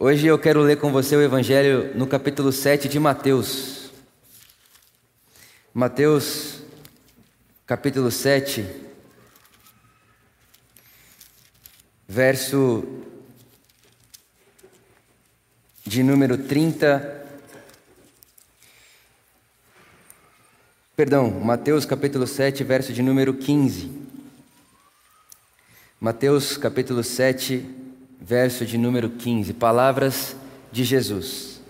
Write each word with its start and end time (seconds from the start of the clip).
Hoje 0.00 0.28
eu 0.28 0.38
quero 0.38 0.60
ler 0.60 0.78
com 0.78 0.92
você 0.92 1.16
o 1.16 1.20
Evangelho 1.20 1.92
no 1.96 2.06
capítulo 2.06 2.52
7 2.52 2.88
de 2.88 3.00
Mateus. 3.00 3.90
Mateus, 5.74 6.60
capítulo 7.66 8.08
7, 8.08 8.64
verso 12.06 12.84
de 15.84 16.04
número 16.04 16.38
30. 16.38 17.26
Perdão, 20.94 21.28
Mateus 21.28 21.84
capítulo 21.84 22.24
7, 22.24 22.62
verso 22.62 22.92
de 22.92 23.02
número 23.02 23.34
15. 23.34 23.90
Mateus 26.00 26.56
capítulo 26.56 27.02
7, 27.02 27.87
verso 28.20 28.64
de 28.66 28.76
número 28.76 29.10
15. 29.10 29.52
Palavras 29.54 30.36
de 30.72 30.84
Jesus. 30.84 31.60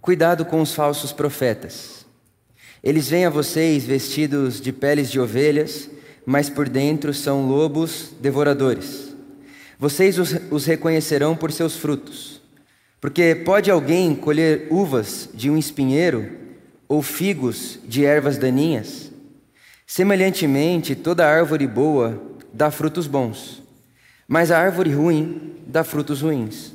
Cuidado 0.00 0.44
com 0.44 0.60
os 0.60 0.74
falsos 0.74 1.12
profetas. 1.12 2.06
Eles 2.82 3.08
vêm 3.08 3.26
a 3.26 3.30
vocês 3.30 3.84
vestidos 3.84 4.60
de 4.60 4.72
peles 4.72 5.10
de 5.10 5.20
ovelhas, 5.20 5.90
mas 6.24 6.48
por 6.48 6.68
dentro 6.68 7.12
são 7.12 7.46
lobos 7.46 8.10
devoradores. 8.20 9.14
Vocês 9.78 10.18
os, 10.18 10.34
os 10.50 10.64
reconhecerão 10.64 11.36
por 11.36 11.52
seus 11.52 11.76
frutos. 11.76 12.40
Porque 13.00 13.34
pode 13.34 13.70
alguém 13.70 14.14
colher 14.14 14.66
uvas 14.70 15.28
de 15.32 15.50
um 15.50 15.56
espinheiro 15.56 16.30
ou 16.86 17.02
figos 17.02 17.78
de 17.86 18.04
ervas 18.04 18.36
daninhas? 18.36 19.10
Semelhantemente, 19.86 20.94
toda 20.94 21.26
árvore 21.26 21.66
boa 21.66 22.22
dá 22.52 22.70
frutos 22.70 23.06
bons, 23.06 23.62
mas 24.30 24.52
a 24.52 24.60
árvore 24.60 24.92
ruim 24.92 25.56
dá 25.66 25.82
frutos 25.82 26.20
ruins. 26.20 26.72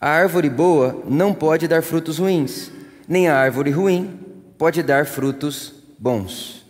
A 0.00 0.08
árvore 0.08 0.48
boa 0.48 1.02
não 1.06 1.34
pode 1.34 1.68
dar 1.68 1.82
frutos 1.82 2.16
ruins, 2.16 2.72
nem 3.06 3.28
a 3.28 3.36
árvore 3.36 3.70
ruim 3.70 4.18
pode 4.56 4.82
dar 4.82 5.04
frutos 5.04 5.74
bons. 5.98 6.64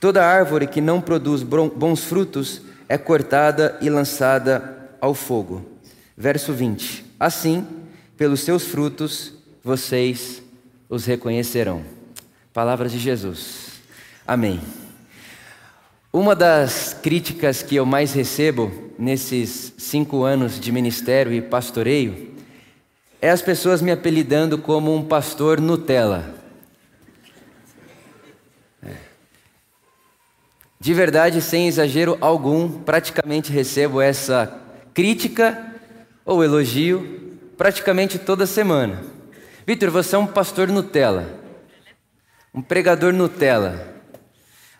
Toda 0.00 0.26
árvore 0.26 0.66
que 0.66 0.80
não 0.80 1.00
produz 1.00 1.44
bons 1.44 2.02
frutos 2.02 2.62
é 2.88 2.98
cortada 2.98 3.78
e 3.80 3.88
lançada 3.88 4.90
ao 5.00 5.14
fogo. 5.14 5.64
Verso 6.16 6.52
20: 6.52 7.04
Assim, 7.20 7.64
pelos 8.16 8.40
seus 8.40 8.64
frutos 8.64 9.32
vocês 9.62 10.42
os 10.88 11.06
reconhecerão. 11.06 11.84
Palavras 12.52 12.90
de 12.90 12.98
Jesus. 12.98 13.80
Amém. 14.26 14.60
Uma 16.12 16.34
das 16.34 16.94
críticas 17.00 17.62
que 17.62 17.76
eu 17.76 17.86
mais 17.86 18.12
recebo 18.12 18.91
nesses 19.02 19.74
cinco 19.76 20.22
anos 20.22 20.60
de 20.60 20.70
ministério 20.70 21.32
e 21.32 21.42
pastoreio 21.42 22.30
é 23.20 23.30
as 23.30 23.42
pessoas 23.42 23.82
me 23.82 23.90
apelidando 23.90 24.56
como 24.56 24.94
um 24.94 25.04
pastor 25.04 25.60
Nutella. 25.60 26.34
É. 28.80 28.94
De 30.78 30.94
verdade, 30.94 31.40
sem 31.42 31.66
exagero 31.66 32.16
algum, 32.20 32.68
praticamente 32.68 33.50
recebo 33.50 34.00
essa 34.00 34.60
crítica 34.94 35.74
ou 36.24 36.44
elogio 36.44 37.38
praticamente 37.56 38.18
toda 38.18 38.46
semana. 38.46 39.02
Vitor, 39.66 39.90
você 39.90 40.14
é 40.14 40.18
um 40.18 40.26
pastor 40.26 40.68
Nutella 40.68 41.42
um 42.54 42.60
pregador 42.60 43.12
Nutella. 43.12 43.88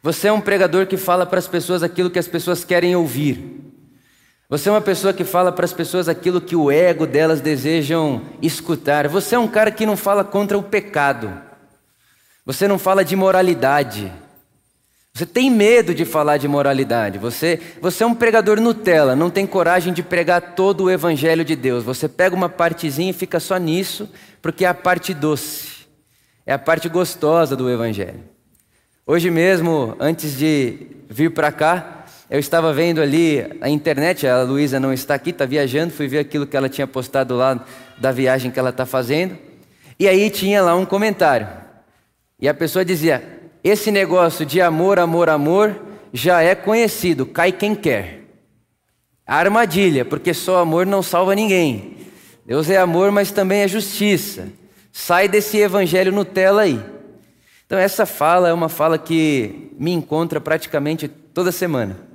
Você 0.03 0.29
é 0.29 0.33
um 0.33 0.41
pregador 0.41 0.87
que 0.87 0.97
fala 0.97 1.25
para 1.25 1.39
as 1.39 1.49
pessoas 1.49 1.83
aquilo 1.83 2.11
que 2.11 2.19
as 2.19 2.29
pessoas 2.29 2.65
querem 2.65 2.95
ouvir. 2.95 3.73
Você 4.53 4.69
é 4.69 4.73
uma 4.73 4.83
pessoa 4.83 5.15
que 5.15 5.25
fala 5.25 5.51
para 5.51 5.65
as 5.65 5.73
pessoas 5.73 6.11
aquilo 6.11 6.39
que 6.39 6.55
o 6.55 6.71
ego 6.71 7.07
delas 7.07 7.41
desejam 7.41 8.21
escutar. 8.43 9.09
Você 9.09 9.35
é 9.35 9.39
um 9.39 9.49
cara 9.49 9.71
que 9.71 9.87
não 9.87 9.97
fala 9.97 10.23
contra 10.23 10.59
o 10.59 10.63
pecado. 10.63 11.33
Você 12.45 12.69
não 12.69 12.79
fala 12.79 13.03
de 13.03 13.17
moralidade. 13.17 14.13
Você 15.15 15.25
tem 15.25 15.51
medo 15.51 15.95
de 15.95 16.05
falar 16.05 16.37
de 16.37 16.47
moralidade. 16.47 17.17
Você, 17.17 17.59
você 17.81 18.05
é 18.05 18.07
um 18.07 18.15
pregador 18.15 18.61
Nutella, 18.61 19.17
não 19.17 19.31
tem 19.31 19.47
coragem 19.47 19.91
de 19.91 20.03
pregar 20.03 20.55
todo 20.55 20.85
o 20.85 20.91
evangelho 20.91 21.47
de 21.47 21.57
Deus. 21.57 21.83
Você 21.83 22.07
pega 22.07 22.37
uma 22.37 22.51
partezinha 22.51 23.09
e 23.09 23.15
fica 23.15 23.41
só 23.41 23.57
nisso, 23.57 24.07
porque 24.43 24.67
é 24.67 24.69
a 24.69 24.75
parte 24.75 25.15
doce. 25.15 25.87
É 26.45 26.53
a 26.53 26.59
parte 26.59 26.91
gostosa 26.91 27.57
do 27.57 27.71
Evangelho. 27.71 28.21
Hoje 29.07 29.31
mesmo, 29.31 29.97
antes 29.99 30.37
de 30.37 30.89
vir 31.09 31.31
para 31.31 31.51
cá, 31.51 32.02
eu 32.33 32.39
estava 32.39 32.73
vendo 32.73 33.03
ali 33.03 33.47
a 33.61 33.69
internet, 33.69 34.27
a 34.27 34.43
Luísa 34.43 34.81
não 34.81 34.91
está 34.91 35.15
aqui, 35.15 35.29
está 35.29 35.45
viajando, 35.45 35.93
fui 35.93 36.09
ver 36.09 36.21
aquilo 36.21 36.47
que 36.47 36.57
ela 36.57 36.67
tinha 36.67 36.87
postado 36.87 37.37
lá 37.37 37.63
da 37.99 38.11
viagem 38.11 38.51
que 38.51 38.59
ela 38.59 38.71
está 38.71 38.87
fazendo. 38.87 39.37
E 40.01 40.09
aí 40.09 40.31
tinha 40.31 40.63
lá 40.63 40.75
um 40.75 40.87
comentário. 40.87 41.47
E 42.41 42.49
a 42.49 42.55
pessoa 42.55 42.87
dizia: 42.87 43.23
Esse 43.63 43.91
negócio 43.91 44.47
de 44.47 44.63
amor, 44.63 44.99
amor, 44.99 45.29
amor 45.29 45.79
já 46.11 46.41
é 46.41 46.55
conhecido, 46.55 47.27
cai 47.27 47.53
quem 47.53 47.75
quer. 47.75 48.23
A 49.27 49.37
armadilha, 49.37 50.03
porque 50.03 50.33
só 50.33 50.57
amor 50.57 50.87
não 50.87 51.03
salva 51.03 51.35
ninguém. 51.35 51.99
Deus 52.47 52.71
é 52.71 52.79
amor, 52.79 53.13
mas 53.13 53.31
também 53.31 53.61
é 53.61 53.69
justiça. 53.69 54.49
Sai 54.91 55.29
desse 55.29 55.59
evangelho 55.59 56.11
Nutella 56.11 56.63
aí. 56.63 56.81
Então, 57.67 57.79
essa 57.79 58.07
fala 58.07 58.49
é 58.49 58.55
uma 58.55 58.71
fala 58.71 58.97
que 58.97 59.71
me 59.79 59.93
encontra 59.93 60.41
praticamente 60.41 61.09
toda 61.09 61.53
semana. 61.53 62.11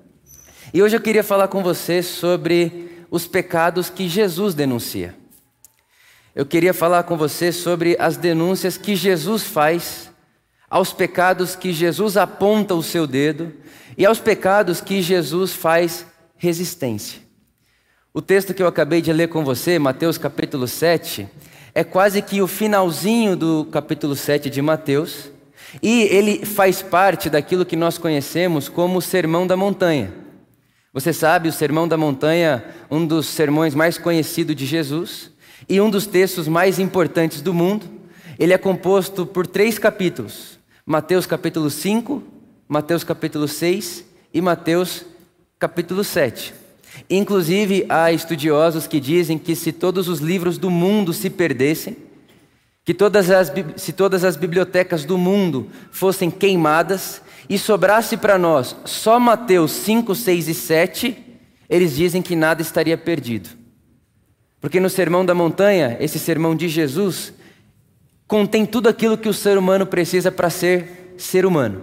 E 0.73 0.83
hoje 0.83 0.95
eu 0.95 1.01
queria 1.01 1.23
falar 1.23 1.47
com 1.47 1.63
você 1.63 2.03
sobre 2.03 3.05
os 3.09 3.25
pecados 3.25 3.89
que 3.89 4.09
Jesus 4.09 4.53
denuncia. 4.53 5.15
Eu 6.35 6.45
queria 6.45 6.73
falar 6.73 7.03
com 7.03 7.17
você 7.17 7.51
sobre 7.51 7.95
as 7.99 8.17
denúncias 8.17 8.77
que 8.77 8.95
Jesus 8.95 9.43
faz 9.43 10.11
aos 10.69 10.91
pecados 10.91 11.55
que 11.55 11.71
Jesus 11.71 12.17
aponta 12.17 12.75
o 12.75 12.83
seu 12.83 13.07
dedo 13.07 13.53
e 13.97 14.05
aos 14.05 14.19
pecados 14.19 14.81
que 14.81 15.01
Jesus 15.01 15.53
faz 15.53 16.05
resistência. 16.35 17.21
O 18.13 18.21
texto 18.21 18.53
que 18.53 18.61
eu 18.61 18.67
acabei 18.67 19.01
de 19.01 19.13
ler 19.13 19.29
com 19.29 19.45
você, 19.45 19.79
Mateus 19.79 20.17
capítulo 20.17 20.67
7, 20.67 21.27
é 21.73 21.83
quase 21.83 22.21
que 22.21 22.41
o 22.41 22.47
finalzinho 22.47 23.35
do 23.35 23.65
capítulo 23.71 24.15
7 24.15 24.49
de 24.49 24.61
Mateus, 24.61 25.29
e 25.81 26.03
ele 26.03 26.45
faz 26.45 26.81
parte 26.81 27.29
daquilo 27.29 27.65
que 27.65 27.75
nós 27.75 27.97
conhecemos 27.97 28.67
como 28.67 28.97
o 28.97 29.01
Sermão 29.01 29.47
da 29.47 29.55
Montanha. 29.55 30.26
Você 30.97 31.13
sabe, 31.13 31.47
o 31.47 31.53
Sermão 31.53 31.87
da 31.87 31.95
Montanha, 31.95 32.65
um 32.89 33.05
dos 33.05 33.27
sermões 33.27 33.75
mais 33.75 33.99
conhecidos 33.99 34.55
de 34.55 34.65
Jesus 34.65 35.29
e 35.69 35.79
um 35.79 35.91
dos 35.91 36.07
textos 36.07 36.47
mais 36.47 36.79
importantes 36.79 37.39
do 37.39 37.53
mundo, 37.53 37.85
ele 38.39 38.51
é 38.51 38.57
composto 38.57 39.23
por 39.23 39.45
três 39.45 39.77
capítulos: 39.77 40.57
Mateus 40.83 41.27
capítulo 41.27 41.69
5, 41.69 42.23
Mateus 42.67 43.03
capítulo 43.03 43.47
6 43.47 44.05
e 44.33 44.41
Mateus 44.41 45.05
capítulo 45.59 46.03
7. 46.03 46.51
Inclusive, 47.07 47.85
há 47.89 48.11
estudiosos 48.11 48.87
que 48.87 48.99
dizem 48.99 49.37
que 49.37 49.55
se 49.55 49.71
todos 49.71 50.07
os 50.07 50.19
livros 50.19 50.57
do 50.57 50.71
mundo 50.71 51.13
se 51.13 51.29
perdessem, 51.29 51.95
que 52.83 52.95
todas 52.95 53.29
as, 53.29 53.51
se 53.75 53.93
todas 53.93 54.23
as 54.23 54.35
bibliotecas 54.35 55.05
do 55.05 55.15
mundo 55.15 55.67
fossem 55.91 56.31
queimadas 56.31 57.21
e 57.49 57.57
sobrasse 57.57 58.17
para 58.17 58.37
nós 58.37 58.75
só 58.85 59.19
Mateus 59.19 59.71
5, 59.71 60.13
6 60.13 60.47
e 60.47 60.53
7, 60.53 61.17
eles 61.69 61.95
dizem 61.95 62.21
que 62.21 62.35
nada 62.35 62.61
estaria 62.61 62.97
perdido. 62.97 63.49
Porque 64.59 64.79
no 64.79 64.89
Sermão 64.89 65.25
da 65.25 65.35
Montanha, 65.35 65.97
esse 65.99 66.17
sermão 66.17 66.55
de 66.55 66.67
Jesus, 66.67 67.33
contém 68.27 68.65
tudo 68.65 68.89
aquilo 68.89 69.17
que 69.17 69.29
o 69.29 69.33
ser 69.33 69.57
humano 69.57 69.85
precisa 69.85 70.31
para 70.31 70.49
ser 70.49 71.13
ser 71.17 71.45
humano. 71.45 71.81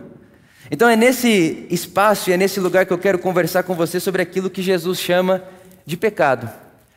Então 0.71 0.89
é 0.89 0.97
nesse 0.97 1.67
espaço 1.71 2.31
e 2.31 2.33
é 2.33 2.37
nesse 2.37 2.59
lugar 2.59 2.87
que 2.87 2.93
eu 2.93 2.99
quero 2.99 3.19
conversar 3.19 3.63
com 3.63 3.75
você 3.75 4.01
sobre 4.01 4.23
aquilo 4.23 4.51
que 4.51 4.63
Jesus 4.63 4.99
chama 4.99 5.43
de 5.87 5.97
pecado, 5.97 6.51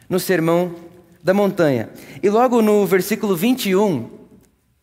no 0.10 0.20
Sermão 0.20 0.76
da 1.24 1.34
Montanha. 1.34 1.90
E 2.24 2.30
logo 2.30 2.62
no 2.62 2.86
versículo 2.86 3.36
21 3.36 4.10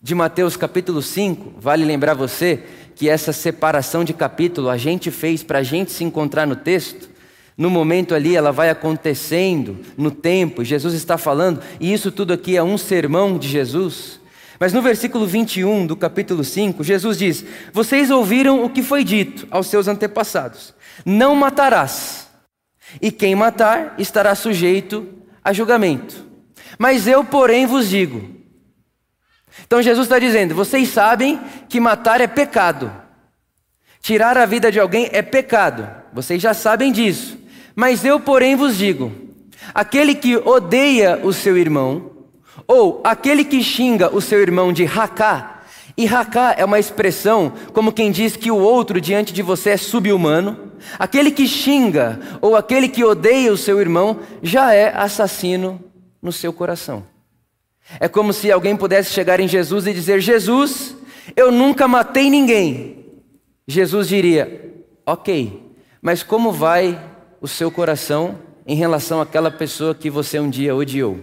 de 0.01 0.15
Mateus 0.15 0.57
capítulo 0.57 1.01
5, 1.01 1.55
vale 1.59 1.85
lembrar 1.85 2.15
você 2.15 2.63
que 2.95 3.09
essa 3.09 3.33
separação 3.33 4.05
de 4.05 4.13
capítulo 4.13 4.69
a 4.69 4.77
gente 4.77 5.11
fez 5.11 5.43
para 5.43 5.59
a 5.61 5.63
gente 5.63 5.93
se 5.93 6.05
encontrar 6.05 6.47
no 6.47 6.57
texto. 6.57 7.09
No 7.57 7.71
momento 7.71 8.15
ali 8.15 8.35
ela 8.35 8.51
vai 8.51 8.71
acontecendo 8.71 9.79
no 9.97 10.11
tempo, 10.11 10.65
Jesus 10.65 10.95
está 10.95 11.17
falando, 11.17 11.61
e 11.79 11.93
isso 11.93 12.11
tudo 12.11 12.33
aqui 12.33 12.57
é 12.57 12.63
um 12.63 12.77
sermão 12.77 13.39
de 13.39 13.49
Jesus. 13.49 14.21
Mas 14.59 14.73
no 14.73 14.83
versículo 14.83 15.27
21 15.27 15.87
do 15.87 15.97
capítulo 15.97 16.43
5, 16.43 16.83
Jesus 16.83 17.19
diz: 17.19 17.45
Vocês 17.73 18.11
ouviram 18.11 18.65
o 18.65 18.71
que 18.71 18.83
foi 18.83 19.05
dito 19.05 19.47
aos 19.51 19.67
seus 19.67 19.89
antepassados: 19.89 20.75
Não 21.05 21.35
matarás, 21.35 22.29
e 23.01 23.11
quem 23.11 23.35
matar 23.35 23.95
estará 23.99 24.35
sujeito 24.35 25.07
a 25.43 25.53
julgamento. 25.53 26.25
Mas 26.79 27.07
eu, 27.07 27.25
porém, 27.25 27.67
vos 27.67 27.89
digo. 27.89 28.44
Então 29.67 29.83
Jesus 29.83 30.07
está 30.07 30.19
dizendo: 30.19 30.55
Vocês 30.55 30.89
sabem 30.89 31.41
que 31.69 31.81
matar 31.81 32.21
é 32.21 32.27
pecado, 32.27 32.93
tirar 34.01 34.37
a 34.37 34.47
vida 34.47 34.71
de 34.71 34.81
alguém 34.81 35.09
é 35.13 35.23
pecado, 35.23 35.89
vocês 36.13 36.41
já 36.41 36.55
sabem 36.55 36.93
disso. 36.93 37.39
Mas 37.75 38.05
eu, 38.05 38.21
porém, 38.21 38.57
vos 38.57 38.77
digo: 38.77 39.13
aquele 39.75 40.15
que 40.15 40.37
odeia 40.37 41.21
o 41.23 41.33
seu 41.33 41.57
irmão, 41.57 42.11
Ou 42.67 43.01
aquele 43.05 43.45
que 43.45 43.63
xinga 43.63 44.15
o 44.15 44.21
seu 44.21 44.41
irmão 44.41 44.73
de 44.73 44.85
racá, 44.85 45.55
e 45.97 46.07
racá 46.07 46.55
é 46.57 46.65
uma 46.65 46.79
expressão 46.79 47.53
como 47.73 47.93
quem 47.93 48.11
diz 48.11 48.37
que 48.37 48.51
o 48.51 48.59
outro 48.59 49.01
diante 49.01 49.33
de 49.33 49.43
você 49.43 49.71
é 49.71 49.77
subhumano. 49.77 50.73
Aquele 50.99 51.31
que 51.31 51.47
xinga 51.47 52.21
ou 52.41 52.57
aquele 52.57 52.89
que 52.89 53.05
odeia 53.05 53.53
o 53.53 53.57
seu 53.57 53.81
irmão 53.81 54.19
já 54.43 54.75
é 54.75 54.93
assassino 54.95 55.81
no 56.21 56.33
seu 56.33 56.53
coração. 56.53 57.05
É 58.01 58.09
como 58.09 58.33
se 58.33 58.51
alguém 58.51 58.77
pudesse 58.77 59.13
chegar 59.13 59.41
em 59.41 59.49
Jesus 59.49 59.87
e 59.87 59.93
dizer: 59.93 60.21
Jesus, 60.21 60.97
eu 61.37 61.51
nunca 61.53 61.87
matei 61.87 62.31
ninguém. 62.31 63.07
Jesus 63.67 64.09
diria: 64.09 64.75
Ok, 65.07 65.63
mas 66.01 66.23
como 66.23 66.53
vai 66.53 67.01
o 67.41 67.49
seu 67.49 67.71
coração 67.71 68.39
em 68.67 68.75
relação 68.75 69.21
àquela 69.21 69.51
pessoa 69.51 69.95
que 69.95 70.09
você 70.09 70.39
um 70.41 70.49
dia 70.49 70.75
odiou? 70.75 71.21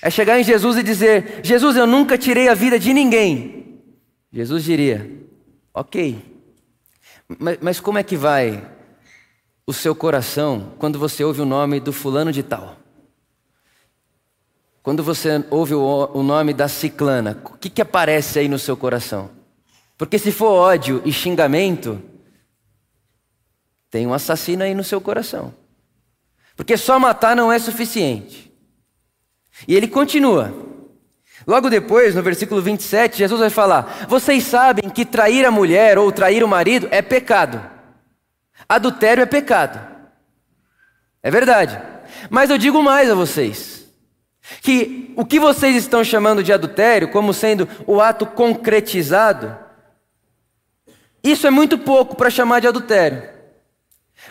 É 0.00 0.10
chegar 0.10 0.38
em 0.38 0.44
Jesus 0.44 0.76
e 0.76 0.82
dizer: 0.82 1.40
Jesus, 1.42 1.76
eu 1.76 1.86
nunca 1.86 2.16
tirei 2.16 2.48
a 2.48 2.54
vida 2.54 2.78
de 2.78 2.92
ninguém. 2.92 3.80
Jesus 4.32 4.64
diria: 4.64 5.10
Ok, 5.72 6.18
mas, 7.38 7.58
mas 7.60 7.80
como 7.80 7.98
é 7.98 8.02
que 8.02 8.16
vai 8.16 8.70
o 9.66 9.72
seu 9.72 9.94
coração 9.94 10.74
quando 10.78 10.98
você 10.98 11.24
ouve 11.24 11.40
o 11.40 11.46
nome 11.46 11.80
do 11.80 11.92
fulano 11.92 12.30
de 12.30 12.42
tal? 12.42 12.83
Quando 14.84 15.02
você 15.02 15.42
ouve 15.50 15.74
o, 15.74 16.22
nome 16.22 16.52
da 16.52 16.68
ciclana, 16.68 17.40
o 17.42 17.56
que, 17.56 17.70
que 17.70 17.80
aparece 17.80 18.38
aí 18.38 18.48
no 18.48 18.58
seu 18.58 18.76
coração? 18.76 19.30
Porque 19.96 20.18
se 20.18 20.30
for 20.30 20.50
ódio 20.50 21.00
e 21.06 21.10
xingamento, 21.10 22.02
tem 23.90 24.06
um 24.06 24.12
assassino 24.12 24.62
aí 24.62 24.74
no 24.74 24.84
seu 24.84 25.00
coração. 25.00 25.54
Porque 26.54 26.76
só 26.76 27.00
matar 27.00 27.34
não 27.34 27.50
é 27.50 27.58
suficiente. 27.58 28.52
E 29.66 29.74
ele 29.74 29.88
continua. 29.88 30.52
Logo 31.46 31.70
depois, 31.70 32.14
no 32.14 32.22
versículo 32.22 32.60
27, 32.60 33.16
Jesus 33.16 33.40
vai 33.40 33.48
falar: 33.48 34.06
Vocês 34.06 34.44
sabem 34.44 34.90
que 34.90 35.06
trair 35.06 35.46
a 35.46 35.50
mulher 35.50 35.96
ou 35.96 36.12
trair 36.12 36.44
o 36.44 36.48
marido 36.48 36.88
é 36.90 37.00
pecado. 37.00 37.58
Adultério 38.68 39.22
é 39.22 39.26
pecado. 39.26 39.80
É 41.22 41.30
verdade. 41.30 41.80
Mas 42.28 42.50
eu 42.50 42.58
digo 42.58 42.82
mais 42.82 43.10
a 43.10 43.14
vocês 43.14 43.83
que 44.60 45.12
o 45.16 45.24
que 45.24 45.40
vocês 45.40 45.76
estão 45.76 46.04
chamando 46.04 46.42
de 46.42 46.52
adultério, 46.52 47.08
como 47.10 47.32
sendo 47.32 47.68
o 47.86 48.00
ato 48.00 48.26
concretizado, 48.26 49.56
isso 51.22 51.46
é 51.46 51.50
muito 51.50 51.78
pouco 51.78 52.14
para 52.14 52.30
chamar 52.30 52.60
de 52.60 52.68
adultério. 52.68 53.34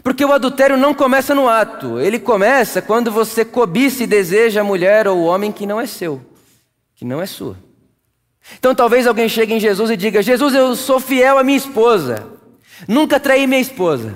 Porque 0.01 0.23
o 0.23 0.31
adultério 0.31 0.77
não 0.77 0.93
começa 0.93 1.35
no 1.35 1.47
ato, 1.47 1.99
ele 1.99 2.19
começa 2.19 2.81
quando 2.81 3.11
você 3.11 3.43
cobiça 3.43 4.03
e 4.03 4.07
deseja 4.07 4.61
a 4.61 4.63
mulher 4.63 5.07
ou 5.07 5.17
o 5.17 5.25
homem 5.25 5.51
que 5.51 5.65
não 5.65 5.79
é 5.79 5.85
seu, 5.85 6.21
que 6.95 7.05
não 7.05 7.21
é 7.21 7.25
sua. 7.25 7.57
Então 8.57 8.73
talvez 8.75 9.07
alguém 9.07 9.29
chegue 9.29 9.53
em 9.53 9.59
Jesus 9.59 9.89
e 9.89 9.97
diga: 9.97 10.21
Jesus, 10.21 10.53
eu 10.53 10.75
sou 10.75 10.99
fiel 10.99 11.37
à 11.37 11.43
minha 11.43 11.57
esposa, 11.57 12.27
nunca 12.87 13.19
traí 13.19 13.47
minha 13.47 13.61
esposa. 13.61 14.15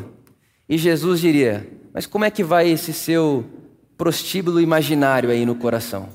E 0.68 0.78
Jesus 0.78 1.20
diria: 1.20 1.68
Mas 1.94 2.06
como 2.06 2.26
é 2.26 2.32
que 2.32 2.44
vai 2.44 2.70
esse 2.70 2.92
seu 2.92 3.46
prostíbulo 3.98 4.62
imaginário 4.62 5.32
aí 5.32 5.46
no 5.46 5.56
coração? 5.56 6.10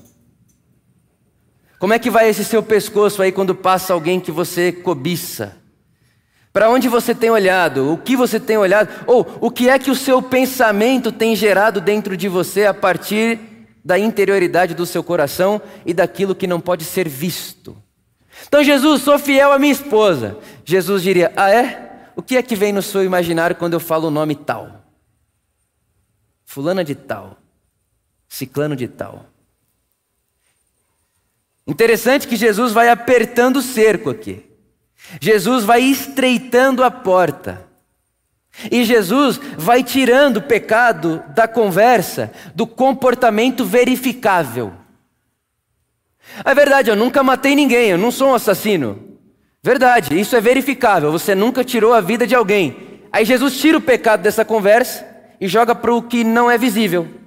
Como 1.77 1.93
é 1.93 1.99
que 1.99 2.09
vai 2.09 2.29
esse 2.29 2.45
seu 2.45 2.63
pescoço 2.63 3.21
aí 3.21 3.31
quando 3.31 3.53
passa 3.53 3.93
alguém 3.93 4.19
que 4.19 4.31
você 4.31 4.71
cobiça? 4.71 5.57
Para 6.53 6.69
onde 6.69 6.87
você 6.87 7.13
tem 7.13 7.29
olhado? 7.29 7.91
O 7.91 7.97
que 7.97 8.15
você 8.15 8.39
tem 8.39 8.57
olhado? 8.57 8.89
Ou 9.05 9.27
o 9.41 9.51
que 9.51 9.67
é 9.67 9.77
que 9.77 9.91
o 9.91 9.95
seu 9.95 10.21
pensamento 10.21 11.11
tem 11.11 11.35
gerado 11.35 11.81
dentro 11.81 12.15
de 12.15 12.29
você 12.29 12.65
a 12.65 12.73
partir 12.73 13.39
da 13.83 13.99
interioridade 13.99 14.73
do 14.73 14.85
seu 14.85 15.03
coração 15.03 15.61
e 15.85 15.93
daquilo 15.93 16.35
que 16.35 16.47
não 16.47 16.61
pode 16.61 16.85
ser 16.85 17.09
visto? 17.09 17.75
Então, 18.47 18.63
Jesus, 18.63 19.01
sou 19.01 19.19
fiel 19.19 19.51
à 19.51 19.59
minha 19.59 19.73
esposa. 19.73 20.37
Jesus 20.63 21.03
diria: 21.03 21.33
Ah, 21.35 21.51
é? 21.51 22.11
O 22.15 22.21
que 22.21 22.37
é 22.37 22.41
que 22.41 22.55
vem 22.55 22.71
no 22.71 22.81
seu 22.81 23.03
imaginário 23.03 23.55
quando 23.55 23.73
eu 23.73 23.79
falo 23.79 24.07
o 24.07 24.11
nome 24.11 24.35
tal? 24.35 24.85
Fulana 26.45 26.83
de 26.83 26.95
tal 26.95 27.42
ciclano 28.33 28.75
de 28.75 28.87
tal. 28.87 29.27
Interessante 31.67 32.27
que 32.27 32.35
Jesus 32.35 32.73
vai 32.73 32.89
apertando 32.89 33.57
o 33.57 33.61
cerco 33.61 34.09
aqui. 34.09 34.43
Jesus 35.21 35.63
vai 35.63 35.81
estreitando 35.81 36.83
a 36.83 36.89
porta. 36.89 37.63
E 38.71 38.83
Jesus 38.83 39.39
vai 39.55 39.83
tirando 39.83 40.37
o 40.37 40.41
pecado 40.41 41.23
da 41.35 41.47
conversa, 41.47 42.31
do 42.55 42.65
comportamento 42.65 43.63
verificável. 43.63 44.73
É 46.43 46.55
verdade, 46.55 46.89
eu 46.89 46.95
nunca 46.95 47.21
matei 47.21 47.53
ninguém, 47.53 47.91
eu 47.91 47.97
não 47.99 48.09
sou 48.09 48.29
um 48.29 48.35
assassino. 48.35 49.19
Verdade, 49.61 50.19
isso 50.19 50.35
é 50.35 50.41
verificável, 50.41 51.11
você 51.11 51.35
nunca 51.35 51.63
tirou 51.63 51.93
a 51.93 52.01
vida 52.01 52.25
de 52.25 52.33
alguém. 52.33 52.99
Aí 53.11 53.25
Jesus 53.25 53.59
tira 53.59 53.77
o 53.77 53.81
pecado 53.81 54.23
dessa 54.23 54.43
conversa 54.43 55.05
e 55.39 55.47
joga 55.47 55.75
para 55.75 55.93
o 55.93 56.01
que 56.01 56.23
não 56.23 56.49
é 56.49 56.57
visível 56.57 57.22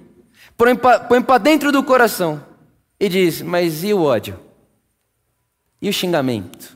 põe 0.57 1.21
para 1.21 1.37
dentro 1.37 1.71
do 1.71 1.83
coração 1.83 2.43
e 2.99 3.07
diz: 3.07 3.41
Mas 3.41 3.83
e 3.83 3.93
o 3.93 4.01
ódio? 4.01 4.39
E 5.81 5.87
o 5.87 5.93
xingamento? 5.93 6.75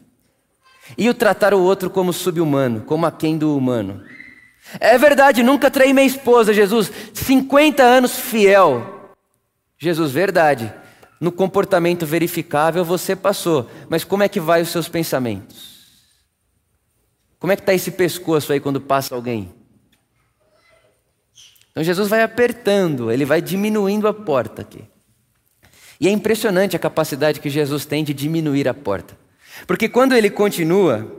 E 0.97 1.09
o 1.09 1.13
tratar 1.13 1.53
o 1.53 1.61
outro 1.61 1.89
como 1.89 2.13
subhumano, 2.13 2.81
como 2.81 3.05
aquém 3.05 3.37
do 3.37 3.57
humano? 3.57 4.03
É 4.79 4.97
verdade, 4.97 5.41
nunca 5.41 5.71
traí 5.71 5.93
minha 5.93 6.05
esposa, 6.05 6.53
Jesus. 6.53 6.91
50 7.13 7.81
anos 7.81 8.17
fiel. 8.17 9.13
Jesus, 9.77 10.11
verdade. 10.11 10.71
No 11.19 11.31
comportamento 11.31 12.05
verificável 12.05 12.83
você 12.83 13.15
passou, 13.15 13.69
mas 13.89 14.03
como 14.03 14.23
é 14.23 14.29
que 14.29 14.39
vai 14.39 14.61
os 14.61 14.69
seus 14.69 14.87
pensamentos? 14.87 15.71
Como 17.39 17.51
é 17.51 17.55
que 17.55 17.61
está 17.61 17.73
esse 17.73 17.91
pescoço 17.91 18.53
aí 18.53 18.59
quando 18.59 18.79
passa 18.79 19.15
alguém? 19.15 19.51
Então 21.71 21.83
Jesus 21.83 22.09
vai 22.09 22.21
apertando, 22.21 23.11
ele 23.11 23.25
vai 23.25 23.41
diminuindo 23.41 24.07
a 24.07 24.13
porta 24.13 24.61
aqui. 24.61 24.83
E 25.99 26.07
é 26.07 26.11
impressionante 26.11 26.75
a 26.75 26.79
capacidade 26.79 27.39
que 27.39 27.49
Jesus 27.49 27.85
tem 27.85 28.03
de 28.03 28.13
diminuir 28.13 28.67
a 28.67 28.73
porta. 28.73 29.17
Porque 29.65 29.87
quando 29.87 30.13
ele 30.13 30.29
continua 30.29 31.09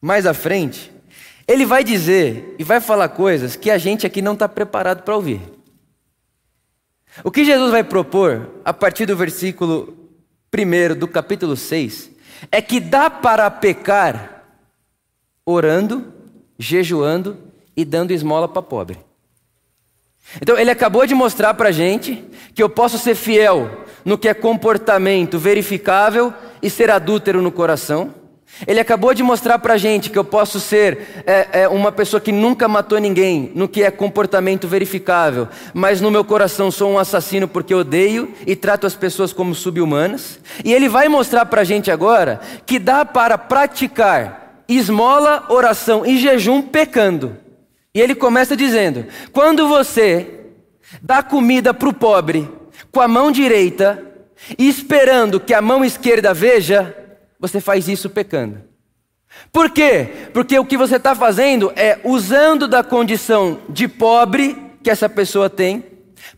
mais 0.00 0.26
à 0.26 0.32
frente, 0.32 0.92
ele 1.46 1.66
vai 1.66 1.84
dizer 1.84 2.54
e 2.58 2.64
vai 2.64 2.80
falar 2.80 3.08
coisas 3.08 3.56
que 3.56 3.70
a 3.70 3.76
gente 3.76 4.06
aqui 4.06 4.22
não 4.22 4.34
está 4.34 4.48
preparado 4.48 5.02
para 5.02 5.16
ouvir. 5.16 5.40
O 7.22 7.30
que 7.30 7.44
Jesus 7.44 7.70
vai 7.70 7.84
propor, 7.84 8.50
a 8.64 8.72
partir 8.72 9.06
do 9.06 9.16
versículo 9.16 9.94
1 10.52 10.98
do 10.98 11.06
capítulo 11.06 11.56
6, 11.56 12.10
é 12.50 12.60
que 12.60 12.80
dá 12.80 13.10
para 13.10 13.50
pecar 13.50 14.44
orando, 15.44 16.12
jejuando 16.58 17.36
e 17.76 17.84
dando 17.84 18.12
esmola 18.12 18.48
para 18.48 18.62
pobre. 18.62 18.98
Então, 20.40 20.58
ele 20.58 20.70
acabou 20.70 21.06
de 21.06 21.14
mostrar 21.14 21.54
para 21.54 21.68
a 21.68 21.72
gente 21.72 22.24
que 22.54 22.62
eu 22.62 22.68
posso 22.68 22.98
ser 22.98 23.14
fiel 23.14 23.84
no 24.04 24.18
que 24.18 24.28
é 24.28 24.34
comportamento 24.34 25.38
verificável 25.38 26.32
e 26.62 26.68
ser 26.68 26.90
adúltero 26.90 27.40
no 27.40 27.52
coração. 27.52 28.14
Ele 28.66 28.78
acabou 28.78 29.12
de 29.12 29.22
mostrar 29.22 29.58
para 29.58 29.74
a 29.74 29.76
gente 29.76 30.10
que 30.10 30.18
eu 30.18 30.24
posso 30.24 30.60
ser 30.60 31.24
é, 31.26 31.62
é, 31.62 31.68
uma 31.68 31.90
pessoa 31.90 32.20
que 32.20 32.30
nunca 32.30 32.68
matou 32.68 32.98
ninguém 32.98 33.50
no 33.54 33.66
que 33.66 33.82
é 33.82 33.90
comportamento 33.90 34.68
verificável, 34.68 35.48
mas 35.72 36.00
no 36.00 36.10
meu 36.10 36.24
coração 36.24 36.70
sou 36.70 36.92
um 36.92 36.98
assassino 36.98 37.48
porque 37.48 37.74
odeio 37.74 38.32
e 38.46 38.54
trato 38.54 38.86
as 38.86 38.94
pessoas 38.94 39.32
como 39.32 39.54
subhumanas. 39.54 40.38
E 40.64 40.72
ele 40.72 40.88
vai 40.88 41.08
mostrar 41.08 41.46
para 41.46 41.62
a 41.62 41.64
gente 41.64 41.90
agora 41.90 42.40
que 42.64 42.78
dá 42.78 43.04
para 43.04 43.36
praticar 43.36 44.62
esmola, 44.68 45.44
oração 45.48 46.06
e 46.06 46.16
jejum 46.16 46.62
pecando. 46.62 47.43
E 47.94 48.00
ele 48.00 48.14
começa 48.14 48.56
dizendo: 48.56 49.06
quando 49.32 49.68
você 49.68 50.40
dá 51.00 51.22
comida 51.22 51.72
para 51.72 51.88
o 51.88 51.94
pobre 51.94 52.50
com 52.90 53.00
a 53.00 53.08
mão 53.08 53.30
direita, 53.30 54.02
esperando 54.58 55.38
que 55.38 55.54
a 55.54 55.62
mão 55.62 55.84
esquerda 55.84 56.34
veja, 56.34 56.94
você 57.38 57.60
faz 57.60 57.88
isso 57.88 58.10
pecando. 58.10 58.62
Por 59.52 59.70
quê? 59.70 60.08
Porque 60.32 60.58
o 60.58 60.64
que 60.64 60.76
você 60.76 60.96
está 60.96 61.14
fazendo 61.14 61.72
é 61.76 61.98
usando 62.04 62.68
da 62.68 62.82
condição 62.82 63.60
de 63.68 63.88
pobre 63.88 64.56
que 64.82 64.90
essa 64.90 65.08
pessoa 65.08 65.48
tem, 65.48 65.84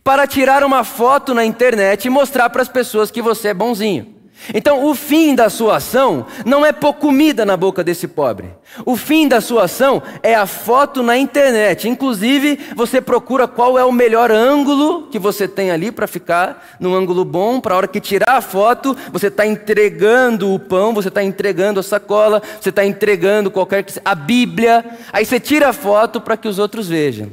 para 0.03 0.25
tirar 0.25 0.63
uma 0.63 0.83
foto 0.83 1.33
na 1.33 1.45
internet 1.45 2.05
e 2.05 2.09
mostrar 2.09 2.49
para 2.49 2.61
as 2.61 2.69
pessoas 2.69 3.11
que 3.11 3.21
você 3.21 3.49
é 3.49 3.53
bonzinho. 3.53 4.16
Então, 4.53 4.85
o 4.85 4.95
fim 4.95 5.35
da 5.35 5.49
sua 5.49 5.77
ação 5.77 6.25
não 6.45 6.65
é 6.65 6.71
pôr 6.71 6.93
comida 6.93 7.45
na 7.45 7.57
boca 7.57 7.83
desse 7.83 8.07
pobre. 8.07 8.49
O 8.85 8.95
fim 8.95 9.27
da 9.27 9.41
sua 9.41 9.63
ação 9.63 10.01
é 10.23 10.35
a 10.35 10.45
foto 10.45 11.03
na 11.03 11.17
internet. 11.17 11.89
Inclusive, 11.89 12.59
você 12.75 13.01
procura 13.01 13.47
qual 13.47 13.77
é 13.77 13.83
o 13.83 13.91
melhor 13.91 14.31
ângulo 14.31 15.07
que 15.07 15.19
você 15.19 15.47
tem 15.47 15.71
ali 15.71 15.91
para 15.91 16.07
ficar 16.07 16.77
num 16.79 16.93
ângulo 16.93 17.25
bom, 17.25 17.59
para 17.59 17.73
a 17.73 17.77
hora 17.77 17.87
que 17.87 17.99
tirar 17.99 18.37
a 18.37 18.41
foto, 18.41 18.95
você 19.11 19.27
está 19.27 19.45
entregando 19.45 20.53
o 20.53 20.59
pão, 20.59 20.93
você 20.93 21.09
está 21.09 21.23
entregando 21.23 21.79
a 21.79 21.83
sacola, 21.83 22.41
você 22.61 22.69
está 22.69 22.85
entregando 22.85 23.51
qualquer 23.51 23.83
que 23.83 23.99
a 24.03 24.15
Bíblia. 24.15 24.85
Aí 25.11 25.25
você 25.25 25.39
tira 25.39 25.69
a 25.69 25.73
foto 25.73 26.21
para 26.21 26.37
que 26.37 26.47
os 26.47 26.59
outros 26.59 26.87
vejam. 26.87 27.29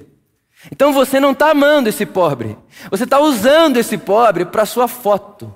Então 0.72 0.92
você 0.92 1.20
não 1.20 1.32
está 1.32 1.50
amando 1.50 1.88
esse 1.88 2.06
pobre, 2.06 2.56
você 2.90 3.04
está 3.04 3.20
usando 3.20 3.76
esse 3.76 3.98
pobre 3.98 4.46
para 4.46 4.64
sua 4.64 4.88
foto. 4.88 5.54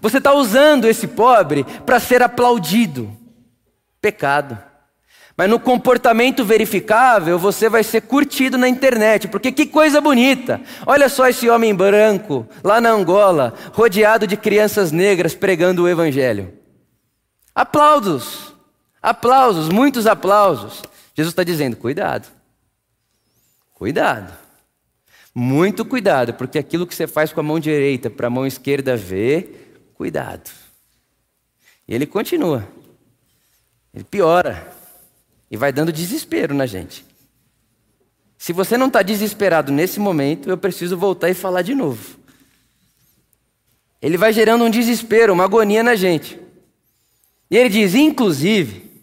Você 0.00 0.18
está 0.18 0.32
usando 0.32 0.86
esse 0.86 1.06
pobre 1.06 1.64
para 1.86 2.00
ser 2.00 2.22
aplaudido. 2.22 3.10
Pecado. 4.00 4.58
Mas 5.38 5.48
no 5.48 5.60
comportamento 5.60 6.44
verificável, 6.44 7.38
você 7.38 7.68
vai 7.68 7.84
ser 7.84 8.00
curtido 8.00 8.58
na 8.58 8.68
internet, 8.68 9.28
porque 9.28 9.52
que 9.52 9.66
coisa 9.66 10.00
bonita! 10.00 10.60
Olha 10.84 11.08
só 11.08 11.28
esse 11.28 11.48
homem 11.48 11.72
branco, 11.72 12.44
lá 12.64 12.80
na 12.80 12.90
Angola, 12.90 13.54
rodeado 13.72 14.26
de 14.26 14.36
crianças 14.36 14.90
negras 14.90 15.36
pregando 15.36 15.84
o 15.84 15.88
Evangelho. 15.88 16.52
Aplausos, 17.54 18.52
aplausos, 19.00 19.68
muitos 19.68 20.08
aplausos. 20.08 20.82
Jesus 21.14 21.32
está 21.32 21.44
dizendo: 21.44 21.76
cuidado, 21.76 22.26
cuidado, 23.74 24.32
muito 25.32 25.84
cuidado, 25.84 26.34
porque 26.34 26.58
aquilo 26.58 26.84
que 26.84 26.96
você 26.96 27.06
faz 27.06 27.32
com 27.32 27.38
a 27.38 27.44
mão 27.44 27.60
direita 27.60 28.10
para 28.10 28.26
a 28.26 28.30
mão 28.30 28.44
esquerda 28.44 28.96
ver, 28.96 29.67
cuidado. 29.98 30.48
E 31.86 31.92
ele 31.92 32.06
continua, 32.06 32.66
ele 33.92 34.04
piora. 34.04 34.72
E 35.50 35.56
vai 35.56 35.72
dando 35.72 35.90
desespero 35.90 36.54
na 36.54 36.66
gente. 36.66 37.04
Se 38.36 38.52
você 38.52 38.76
não 38.76 38.86
está 38.86 39.02
desesperado 39.02 39.72
nesse 39.72 39.98
momento, 39.98 40.48
eu 40.48 40.56
preciso 40.56 40.96
voltar 40.96 41.30
e 41.30 41.34
falar 41.34 41.62
de 41.62 41.74
novo. 41.74 42.18
Ele 44.00 44.16
vai 44.16 44.32
gerando 44.32 44.62
um 44.62 44.70
desespero, 44.70 45.32
uma 45.32 45.44
agonia 45.44 45.82
na 45.82 45.96
gente. 45.96 46.38
E 47.50 47.56
ele 47.56 47.70
diz: 47.70 47.94
inclusive, 47.94 49.02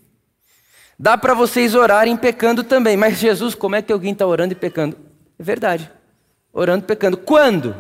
dá 0.98 1.18
para 1.18 1.34
vocês 1.34 1.74
orarem 1.74 2.16
pecando 2.16 2.64
também. 2.64 2.96
Mas 2.96 3.18
Jesus, 3.18 3.56
como 3.56 3.76
é 3.76 3.82
que 3.82 3.92
alguém 3.92 4.14
está 4.14 4.26
orando 4.26 4.54
e 4.54 4.56
pecando? 4.56 4.96
É 5.38 5.44
verdade. 5.44 5.92
Orando 6.54 6.86
e 6.86 6.88
pecando. 6.88 7.18
Quando? 7.18 7.76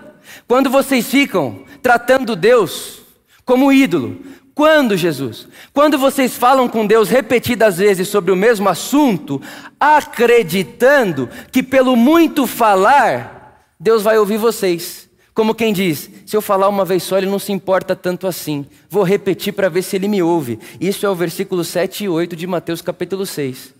Quando 0.48 0.72
vocês 0.72 1.06
ficam 1.06 1.64
tratando 1.84 2.36
Deus 2.36 3.05
como 3.46 3.72
ídolo, 3.72 4.18
quando, 4.56 4.96
Jesus? 4.96 5.48
Quando 5.74 5.98
vocês 5.98 6.36
falam 6.36 6.68
com 6.70 6.88
Deus 6.88 7.10
repetidas 7.10 7.78
vezes 7.78 8.08
sobre 8.08 8.32
o 8.32 8.36
mesmo 8.36 8.70
assunto, 8.70 9.42
acreditando 9.80 11.30
que 11.52 11.62
pelo 11.62 11.96
muito 11.96 12.48
falar, 12.48 13.66
Deus 13.78 14.02
vai 14.02 14.18
ouvir 14.18 14.38
vocês. 14.38 15.10
Como 15.34 15.54
quem 15.54 15.74
diz: 15.74 16.10
se 16.26 16.36
eu 16.36 16.42
falar 16.42 16.70
uma 16.70 16.86
vez 16.86 17.04
só, 17.04 17.18
ele 17.18 17.28
não 17.28 17.38
se 17.38 17.52
importa 17.52 17.96
tanto 17.96 18.26
assim. 18.26 18.66
Vou 18.90 19.04
repetir 19.04 19.52
para 19.52 19.68
ver 19.68 19.82
se 19.82 19.98
ele 19.98 20.08
me 20.08 20.24
ouve. 20.24 20.58
Isso 20.80 21.06
é 21.06 21.10
o 21.10 21.16
versículo 21.16 21.64
7 21.64 22.06
e 22.06 22.10
8 22.10 22.36
de 22.36 22.48
Mateus 22.48 22.82
capítulo 22.82 23.26
6. 23.26 23.74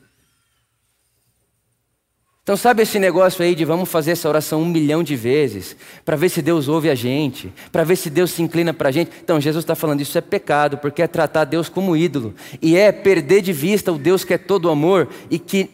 Então, 2.46 2.56
sabe 2.56 2.84
esse 2.84 3.00
negócio 3.00 3.44
aí 3.44 3.56
de 3.56 3.66
vamos 3.66 3.90
fazer 3.90 4.12
essa 4.12 4.30
oração 4.30 4.62
um 4.62 4.68
milhão 4.68 5.02
de 5.02 5.16
vezes, 5.16 5.76
para 6.06 6.16
ver 6.16 6.30
se 6.30 6.44
Deus 6.44 6.68
ouve 6.68 6.92
a 6.92 6.94
gente, 6.94 7.52
para 7.72 7.84
ver 7.84 7.96
se 7.96 8.08
Deus 8.08 8.30
se 8.30 8.44
inclina 8.44 8.72
para 8.72 8.90
a 8.90 8.92
gente? 8.92 9.10
Então, 9.20 9.42
Jesus 9.42 9.64
está 9.64 9.74
falando 9.74 10.02
isso 10.02 10.16
é 10.16 10.22
pecado, 10.22 10.78
porque 10.78 11.02
é 11.02 11.08
tratar 11.08 11.46
Deus 11.46 11.70
como 11.70 11.98
ídolo, 11.98 12.36
e 12.62 12.78
é 12.78 12.92
perder 12.92 13.42
de 13.42 13.52
vista 13.52 13.92
o 13.92 13.98
Deus 13.98 14.24
que 14.24 14.32
é 14.32 14.38
todo 14.38 14.70
amor 14.70 15.10
e 15.28 15.40
que 15.40 15.72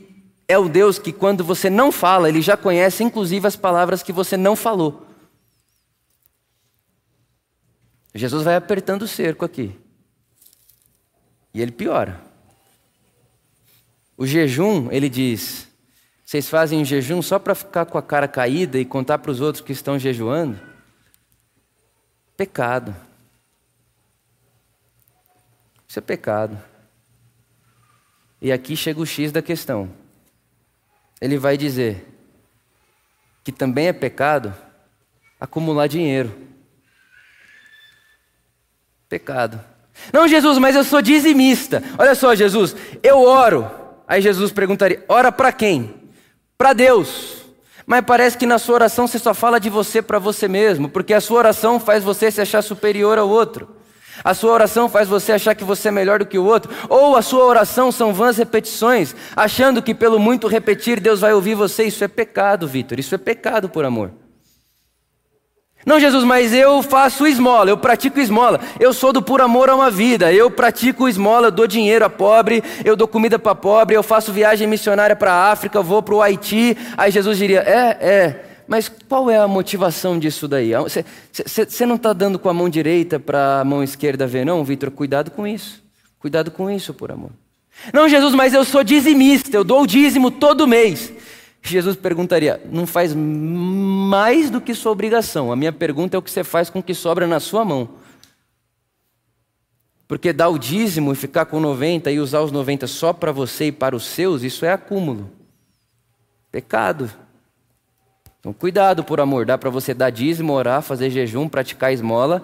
é 0.48 0.58
o 0.58 0.70
Deus 0.70 0.98
que, 0.98 1.12
quando 1.12 1.44
você 1.44 1.70
não 1.70 1.92
fala, 1.92 2.30
ele 2.30 2.42
já 2.42 2.56
conhece, 2.56 3.04
inclusive, 3.04 3.46
as 3.46 3.58
palavras 3.58 4.02
que 4.02 4.14
você 4.14 4.38
não 4.38 4.56
falou. 4.56 5.06
Jesus 8.16 8.46
vai 8.46 8.56
apertando 8.56 9.02
o 9.02 9.10
cerco 9.10 9.44
aqui, 9.44 9.76
e 11.54 11.62
ele 11.62 11.74
piora. 11.74 12.22
O 14.18 14.26
jejum, 14.26 14.88
ele 14.90 15.10
diz 15.10 15.70
vocês 16.32 16.48
fazem 16.48 16.86
jejum 16.86 17.22
só 17.22 17.38
para 17.38 17.54
ficar 17.54 17.86
com 17.86 17.98
a 17.98 18.02
cara 18.02 18.26
caída 18.26 18.80
e 18.80 18.86
contar 18.86 19.18
para 19.18 19.32
os 19.32 19.42
outros 19.42 19.62
que 19.62 19.74
estão 19.74 20.00
jejuando? 20.00 20.58
Pecado. 22.38 22.96
Isso 25.86 26.00
é 26.00 26.02
pecado. 26.02 26.58
E 28.42 28.50
aqui 28.50 28.78
chega 28.78 29.02
o 29.02 29.06
X 29.06 29.34
da 29.34 29.42
questão. 29.42 29.92
Ele 31.20 31.38
vai 31.38 31.58
dizer 31.58 32.08
que 33.44 33.52
também 33.52 33.88
é 33.88 33.94
pecado 33.94 34.56
acumular 35.38 35.88
dinheiro. 35.88 36.34
Pecado. 39.10 39.62
Não, 40.14 40.30
Jesus, 40.30 40.58
mas 40.60 40.78
eu 40.78 40.86
sou 40.86 41.02
dizimista. 41.02 41.84
Olha 42.00 42.16
só, 42.16 42.34
Jesus, 42.34 42.74
eu 43.04 43.20
oro. 43.22 43.70
Aí 44.08 44.22
Jesus 44.22 44.54
perguntaria: 44.54 45.04
ora 45.10 45.30
para 45.30 45.52
quem? 45.52 46.00
Para 46.62 46.74
Deus. 46.74 47.38
Mas 47.88 48.06
parece 48.06 48.38
que 48.38 48.46
na 48.46 48.60
sua 48.60 48.76
oração 48.76 49.08
você 49.08 49.18
só 49.18 49.34
fala 49.34 49.60
de 49.60 49.68
você 49.68 50.00
para 50.00 50.20
você 50.20 50.48
mesmo, 50.48 50.88
porque 50.88 51.12
a 51.12 51.20
sua 51.20 51.40
oração 51.40 51.80
faz 51.80 52.04
você 52.04 52.30
se 52.30 52.40
achar 52.40 52.62
superior 52.62 53.18
ao 53.18 53.28
outro. 53.28 53.68
A 54.24 54.36
sua 54.36 54.52
oração 54.52 54.88
faz 54.88 55.08
você 55.08 55.32
achar 55.32 55.56
que 55.56 55.64
você 55.64 55.88
é 55.88 55.92
melhor 55.92 56.20
do 56.20 56.26
que 56.28 56.38
o 56.38 56.46
outro, 56.46 56.72
ou 56.88 57.16
a 57.16 57.24
sua 57.24 57.46
oração 57.46 57.92
são 57.92 58.14
vãs 58.14 58.38
repetições, 58.38 59.16
achando 59.36 59.82
que 59.82 59.96
pelo 59.96 60.20
muito 60.20 60.46
repetir 60.46 61.00
Deus 61.00 61.22
vai 61.22 61.34
ouvir 61.34 61.56
você. 61.56 61.86
Isso 61.86 62.04
é 62.04 62.08
pecado, 62.08 62.68
Vitor. 62.68 63.00
Isso 63.00 63.16
é 63.16 63.18
pecado 63.18 63.68
por 63.68 63.84
amor. 63.84 64.12
Não, 65.86 66.00
Jesus, 66.00 66.24
mas 66.24 66.54
eu 66.54 66.84
faço 66.84 67.26
esmola, 67.26 67.70
eu 67.70 67.78
pratico 67.78 68.20
esmola. 68.20 68.60
Eu 68.80 68.94
sou 68.94 69.12
do 69.12 69.22
por 69.22 69.42
amor 69.42 69.70
a 69.70 69.76
uma 69.76 69.90
vida. 69.90 70.32
Eu 70.32 70.52
pratico 70.52 71.10
esmola, 71.10 71.48
eu 71.48 71.52
dou 71.52 71.66
dinheiro 71.66 72.06
a 72.06 72.10
pobre, 72.10 72.64
eu 72.86 72.96
dou 72.96 73.08
comida 73.08 73.40
para 73.40 73.56
pobre, 73.56 73.96
eu 73.96 74.04
faço 74.04 74.32
viagem 74.32 74.68
missionária 74.68 75.16
para 75.16 75.34
a 75.34 75.52
África, 75.52 75.82
vou 75.82 76.04
para 76.04 76.16
o 76.16 76.22
Haiti. 76.22 76.78
Aí 76.96 77.12
Jesus 77.12 77.38
diria: 77.38 77.62
É, 77.62 77.98
é, 78.00 78.46
mas 78.68 78.88
qual 78.88 79.30
é 79.30 79.38
a 79.38 79.48
motivação 79.48 80.20
disso 80.20 80.48
daí? 80.48 80.72
Você 81.34 81.86
não 81.86 81.96
está 81.96 82.14
dando 82.14 82.38
com 82.38 82.48
a 82.48 82.54
mão 82.54 82.70
direita 82.70 83.20
para 83.20 83.62
a 83.62 83.66
mão 83.66 83.84
esquerda 83.84 84.28
ver, 84.28 84.46
não, 84.46 84.64
Vitor? 84.64 84.92
Cuidado 84.92 85.32
com 85.32 85.48
isso. 85.48 85.84
Cuidado 86.20 86.52
com 86.52 86.70
isso, 86.70 86.94
por 86.94 87.12
amor. 87.12 87.32
Não, 87.92 88.08
Jesus, 88.08 88.36
mas 88.36 88.54
eu 88.54 88.64
sou 88.64 88.84
dizimista, 88.84 89.58
eu 89.58 89.64
dou 89.64 89.82
o 89.82 89.88
dízimo 89.88 90.30
todo 90.30 90.68
mês. 90.68 91.12
Jesus 91.62 91.96
perguntaria: 91.96 92.62
não 92.72 92.88
faz 92.88 93.14
mais 93.14 94.50
do 94.50 94.60
que 94.60 94.74
sua 94.74 94.92
obrigação. 94.92 95.52
A 95.52 95.56
minha 95.56 95.72
pergunta 95.72 96.18
é 96.18 96.20
o 96.20 96.22
que 96.22 96.32
você 96.32 96.44
faz 96.44 96.70
com 96.70 96.80
o 96.80 96.84
que 96.84 96.94
sobra 96.94 97.28
na 97.28 97.40
sua 97.40 97.64
mão. 97.64 97.90
Porque 100.08 100.34
dar 100.34 100.50
o 100.50 100.58
dízimo 100.58 101.14
e 101.14 101.16
ficar 101.16 101.46
com 101.46 101.60
90 101.60 102.12
e 102.12 102.20
usar 102.20 102.42
os 102.42 102.52
90 102.52 102.86
só 102.88 103.14
para 103.14 103.32
você 103.32 103.68
e 103.68 103.72
para 103.72 103.96
os 103.96 104.04
seus, 104.04 104.44
isso 104.44 104.66
é 104.66 104.74
acúmulo. 104.74 105.32
Pecado. 106.52 107.10
Então, 108.40 108.52
cuidado, 108.52 109.04
por 109.04 109.22
amor. 109.22 109.46
Dá 109.46 109.58
para 109.58 109.70
você 109.70 109.94
dar 109.94 110.10
dízimo, 110.10 110.52
orar, 110.52 110.82
fazer 110.82 111.10
jejum, 111.12 111.48
praticar 111.48 111.94
esmola 111.94 112.44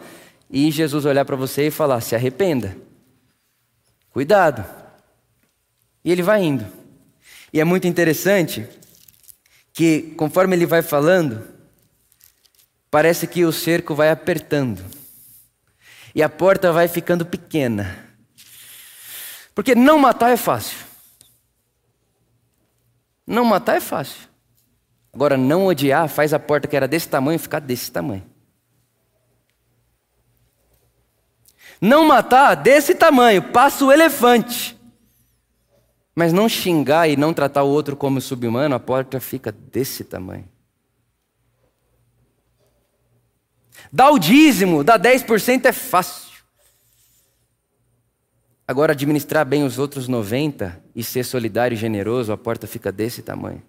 e 0.49 0.71
Jesus 0.71 1.05
olhar 1.05 1.25
para 1.25 1.35
você 1.35 1.67
e 1.67 1.71
falar: 1.71 1.99
se 2.01 2.15
arrependa. 2.15 2.77
Cuidado. 4.11 4.63
E 6.05 6.11
ele 6.11 6.21
vai 6.21 6.43
indo. 6.43 6.65
E 7.51 7.59
é 7.59 7.65
muito 7.65 7.87
interessante 7.87 8.65
que 9.77 10.15
conforme 10.17 10.55
ele 10.55 10.65
vai 10.65 10.81
falando, 10.81 11.47
parece 12.89 13.27
que 13.27 13.45
o 13.45 13.51
cerco 13.51 13.93
vai 13.93 14.09
apertando 14.09 14.83
e 16.15 16.23
a 16.23 16.27
porta 16.27 16.71
vai 16.71 16.87
ficando 16.87 17.23
pequena. 17.23 17.95
Porque 19.53 19.75
não 19.75 19.99
matar 19.99 20.31
é 20.31 20.35
fácil. 20.35 20.79
Não 23.27 23.45
matar 23.45 23.75
é 23.75 23.79
fácil. 23.79 24.27
Agora, 25.13 25.37
não 25.37 25.67
odiar 25.67 26.09
faz 26.09 26.33
a 26.33 26.39
porta 26.39 26.67
que 26.67 26.75
era 26.75 26.87
desse 26.87 27.07
tamanho 27.07 27.37
ficar 27.37 27.59
desse 27.59 27.91
tamanho. 27.91 28.23
Não 31.79 32.03
matar 32.03 32.55
desse 32.55 32.95
tamanho, 32.95 33.43
passa 33.51 33.85
o 33.85 33.91
elefante. 33.91 34.75
Mas 36.17 36.33
não 36.33 36.49
xingar 36.49 37.07
e 37.07 37.15
não 37.15 37.31
tratar 37.31 37.61
o 37.61 37.69
outro 37.69 37.95
como 37.95 38.19
subhumano, 38.19 38.73
a 38.73 38.79
porta 38.79 39.19
fica 39.19 39.51
desse 39.51 40.03
tamanho. 40.03 40.49
Dar 43.93 44.09
o 44.09 44.17
dízimo, 44.17 44.83
dar 44.83 44.99
10% 44.99 45.65
é 45.65 45.71
fácil. 45.71 46.41
Agora, 48.67 48.93
administrar 48.93 49.45
bem 49.45 49.63
os 49.63 49.77
outros 49.77 50.09
90% 50.09 50.77
e 50.95 51.03
ser 51.03 51.23
solidário 51.23 51.75
e 51.75 51.77
generoso, 51.77 52.33
a 52.33 52.37
porta 52.37 52.65
fica 52.65 52.91
desse 52.91 53.21
tamanho. 53.21 53.61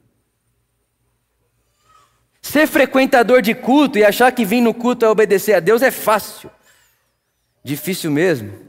Ser 2.40 2.66
frequentador 2.66 3.42
de 3.42 3.54
culto 3.54 3.98
e 3.98 4.04
achar 4.06 4.32
que 4.32 4.46
vir 4.46 4.62
no 4.62 4.72
culto 4.72 5.04
é 5.04 5.10
obedecer 5.10 5.52
a 5.52 5.60
Deus 5.60 5.82
é 5.82 5.90
fácil. 5.90 6.50
Difícil 7.62 8.10
mesmo 8.10 8.67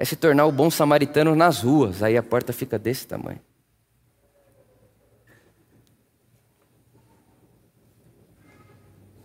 é 0.00 0.04
se 0.06 0.16
tornar 0.16 0.46
o 0.46 0.52
bom 0.52 0.70
samaritano 0.70 1.36
nas 1.36 1.60
ruas, 1.60 2.02
aí 2.02 2.16
a 2.16 2.22
porta 2.22 2.54
fica 2.54 2.78
desse 2.78 3.06
tamanho. 3.06 3.38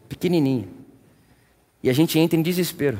Pequenininha. 0.09 0.67
E 1.81 1.89
a 1.89 1.93
gente 1.93 2.19
entra 2.19 2.37
em 2.37 2.41
desespero. 2.41 2.99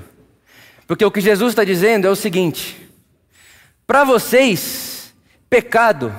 Porque 0.88 1.04
o 1.04 1.12
que 1.12 1.20
Jesus 1.20 1.52
está 1.52 1.66
dizendo 1.66 2.08
é 2.08 2.10
o 2.10 2.16
seguinte: 2.16 2.90
para 3.86 4.06
vocês, 4.06 5.14
pecado 5.50 6.16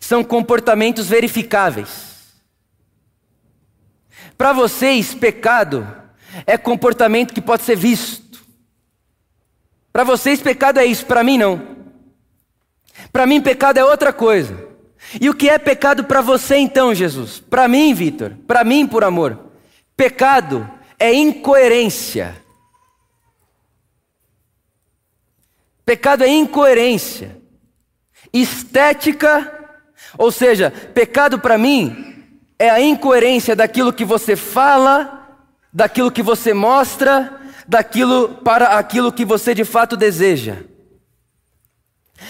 são 0.00 0.24
comportamentos 0.24 1.06
verificáveis. 1.06 2.32
Para 4.38 4.54
vocês, 4.54 5.12
pecado 5.12 5.86
é 6.46 6.56
comportamento 6.56 7.34
que 7.34 7.42
pode 7.42 7.62
ser 7.62 7.76
visto. 7.76 8.29
Para 9.92 10.04
vocês, 10.04 10.40
pecado 10.40 10.78
é 10.78 10.84
isso, 10.86 11.04
para 11.06 11.24
mim, 11.24 11.38
não. 11.38 11.60
Para 13.12 13.26
mim, 13.26 13.40
pecado 13.40 13.78
é 13.78 13.84
outra 13.84 14.12
coisa. 14.12 14.68
E 15.20 15.28
o 15.28 15.34
que 15.34 15.48
é 15.48 15.58
pecado 15.58 16.04
para 16.04 16.20
você, 16.20 16.56
então, 16.56 16.94
Jesus? 16.94 17.40
Para 17.40 17.66
mim, 17.66 17.92
Vitor, 17.94 18.34
para 18.46 18.62
mim, 18.62 18.86
por 18.86 19.02
amor. 19.02 19.38
Pecado 19.96 20.68
é 20.98 21.12
incoerência. 21.12 22.36
Pecado 25.84 26.22
é 26.22 26.28
incoerência. 26.28 27.36
Estética, 28.32 29.52
ou 30.16 30.30
seja, 30.30 30.70
pecado 30.94 31.38
para 31.40 31.58
mim 31.58 32.28
é 32.58 32.70
a 32.70 32.80
incoerência 32.80 33.56
daquilo 33.56 33.92
que 33.92 34.04
você 34.04 34.36
fala, 34.36 35.36
daquilo 35.72 36.12
que 36.12 36.22
você 36.22 36.54
mostra, 36.54 37.39
daquilo 37.70 38.30
para 38.42 38.76
aquilo 38.76 39.12
que 39.12 39.24
você 39.24 39.54
de 39.54 39.64
fato 39.64 39.96
deseja. 39.96 40.56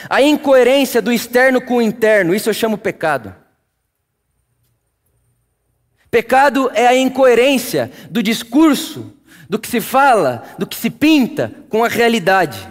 A 0.09 0.20
incoerência 0.20 1.00
do 1.00 1.11
externo 1.11 1.62
com 1.62 1.78
o 1.78 1.82
interno, 1.82 2.35
isso 2.35 2.50
eu 2.50 2.54
chamo 2.54 2.76
pecado. 2.76 3.35
Pecado 6.11 6.70
é 6.75 6.87
a 6.87 6.94
incoerência 6.94 7.90
do 8.11 8.23
discurso, 8.23 9.16
do 9.49 9.59
que 9.59 9.66
se 9.66 9.80
fala, 9.80 10.44
do 10.59 10.66
que 10.66 10.76
se 10.76 10.90
pinta 10.90 11.50
com 11.70 11.82
a 11.82 11.88
realidade. 11.88 12.68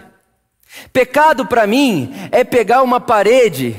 Pecado 0.92 1.44
para 1.44 1.66
mim 1.66 2.14
é 2.30 2.44
pegar 2.44 2.82
uma 2.82 3.00
parede 3.00 3.74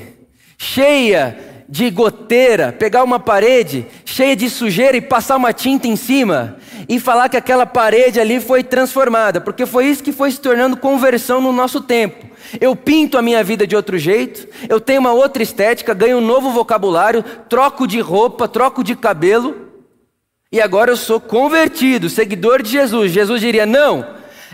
cheia 0.57 1.63
de 1.69 1.89
goteira, 1.89 2.73
pegar 2.73 3.05
uma 3.05 3.21
parede 3.21 3.87
cheia 4.03 4.35
de 4.35 4.49
sujeira 4.49 4.97
e 4.97 5.01
passar 5.01 5.37
uma 5.37 5.53
tinta 5.53 5.87
em 5.87 5.95
cima 5.95 6.59
e 6.87 6.99
falar 6.99 7.29
que 7.29 7.37
aquela 7.37 7.65
parede 7.65 8.19
ali 8.19 8.39
foi 8.39 8.63
transformada, 8.63 9.41
porque 9.41 9.65
foi 9.65 9.87
isso 9.87 10.03
que 10.03 10.11
foi 10.11 10.31
se 10.31 10.39
tornando 10.39 10.77
conversão 10.77 11.41
no 11.41 11.51
nosso 11.51 11.81
tempo. 11.81 12.27
Eu 12.59 12.75
pinto 12.75 13.17
a 13.17 13.21
minha 13.21 13.43
vida 13.43 13.65
de 13.65 13.75
outro 13.75 13.97
jeito, 13.97 14.47
eu 14.67 14.79
tenho 14.79 14.99
uma 14.99 15.13
outra 15.13 15.43
estética, 15.43 15.93
ganho 15.93 16.17
um 16.17 16.25
novo 16.25 16.51
vocabulário, 16.51 17.23
troco 17.47 17.87
de 17.87 17.99
roupa, 17.99 18.47
troco 18.47 18.83
de 18.83 18.95
cabelo, 18.95 19.69
e 20.51 20.59
agora 20.59 20.91
eu 20.91 20.97
sou 20.97 21.19
convertido, 21.19 22.09
seguidor 22.09 22.61
de 22.61 22.69
Jesus. 22.69 23.11
Jesus 23.11 23.39
diria: 23.39 23.65
Não, 23.65 24.05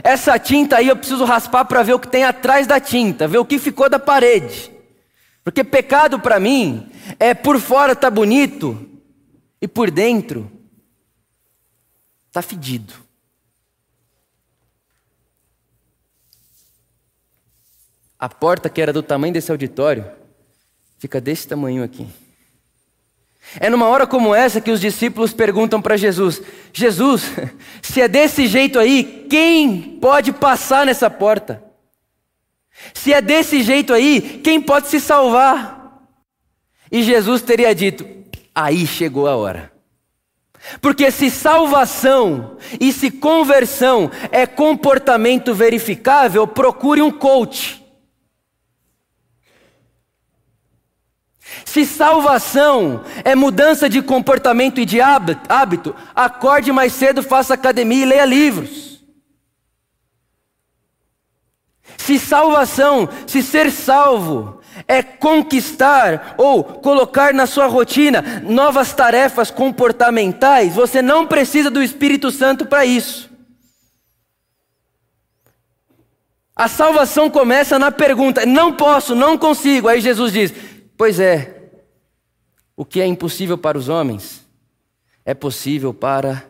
essa 0.03 0.37
tinta 0.37 0.77
aí 0.77 0.87
eu 0.87 0.95
preciso 0.95 1.25
raspar 1.25 1.65
para 1.65 1.81
ver 1.81 1.93
o 1.93 1.99
que 1.99 2.07
tem 2.07 2.23
atrás 2.23 2.67
da 2.67 2.79
tinta, 2.79 3.27
ver 3.27 3.39
o 3.39 3.45
que 3.45 3.57
ficou 3.57 3.89
da 3.89 3.97
parede. 3.97 4.71
Porque 5.43 5.63
pecado 5.63 6.19
para 6.19 6.39
mim 6.39 6.87
é 7.19 7.33
por 7.33 7.59
fora 7.59 7.95
tá 7.95 8.11
bonito 8.11 8.77
e 9.61 9.67
por 9.67 9.89
dentro 9.89 10.51
tá 12.31 12.41
fedido. 12.41 12.93
A 18.19 18.27
porta 18.27 18.69
que 18.69 18.81
era 18.81 18.91
do 18.91 19.03
tamanho 19.03 19.33
desse 19.33 19.51
auditório 19.51 20.09
fica 20.97 21.21
desse 21.21 21.47
tamanho 21.47 21.83
aqui. 21.83 22.07
É 23.59 23.69
numa 23.69 23.87
hora 23.87 24.05
como 24.05 24.35
essa 24.35 24.59
que 24.59 24.71
os 24.71 24.81
discípulos 24.81 25.33
perguntam 25.33 25.81
para 25.81 25.95
Jesus: 25.95 26.41
Jesus, 26.73 27.23
se 27.81 28.01
é 28.01 28.07
desse 28.07 28.47
jeito 28.47 28.79
aí, 28.79 29.25
quem 29.29 29.99
pode 29.99 30.33
passar 30.33 30.85
nessa 30.85 31.09
porta? 31.09 31.63
Se 32.93 33.13
é 33.13 33.21
desse 33.21 33.63
jeito 33.63 33.93
aí, 33.93 34.41
quem 34.43 34.61
pode 34.61 34.87
se 34.87 34.99
salvar? 34.99 36.07
E 36.91 37.03
Jesus 37.03 37.41
teria 37.41 37.73
dito: 37.73 38.05
aí 38.53 38.85
chegou 38.85 39.27
a 39.27 39.35
hora. 39.35 39.76
Porque 40.81 41.09
se 41.11 41.29
salvação 41.29 42.57
e 42.79 42.91
se 42.91 43.09
conversão 43.09 44.11
é 44.31 44.45
comportamento 44.45 45.53
verificável, 45.53 46.45
procure 46.47 47.01
um 47.01 47.11
coach. 47.11 47.83
Se 51.65 51.85
salvação 51.85 53.03
é 53.23 53.35
mudança 53.35 53.89
de 53.89 54.01
comportamento 54.01 54.79
e 54.79 54.85
de 54.85 54.99
hábito, 55.01 55.95
acorde 56.15 56.71
mais 56.71 56.93
cedo, 56.93 57.23
faça 57.23 57.53
academia 57.53 58.03
e 58.03 58.05
leia 58.05 58.25
livros. 58.25 58.87
Se 61.97 62.19
salvação, 62.19 63.09
se 63.25 63.41
ser 63.41 63.71
salvo, 63.71 64.56
é 64.87 65.01
conquistar 65.01 66.35
ou 66.37 66.63
colocar 66.63 67.33
na 67.33 67.45
sua 67.45 67.67
rotina 67.67 68.41
novas 68.43 68.93
tarefas 68.93 69.49
comportamentais, 69.49 70.73
você 70.73 71.01
não 71.01 71.25
precisa 71.25 71.69
do 71.69 71.81
Espírito 71.81 72.31
Santo 72.31 72.65
para 72.65 72.85
isso. 72.85 73.29
A 76.55 76.67
salvação 76.67 77.29
começa 77.29 77.77
na 77.77 77.91
pergunta: 77.91 78.45
não 78.45 78.73
posso, 78.73 79.13
não 79.13 79.37
consigo. 79.37 79.87
Aí 79.87 80.01
Jesus 80.01 80.33
diz: 80.33 80.53
Pois 80.97 81.19
é, 81.19 81.69
o 82.75 82.83
que 82.83 82.99
é 82.99 83.05
impossível 83.05 83.57
para 83.57 83.77
os 83.77 83.89
homens 83.89 84.43
é 85.23 85.35
possível 85.35 85.93
para 85.93 86.45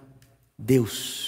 Deus. 0.57 1.26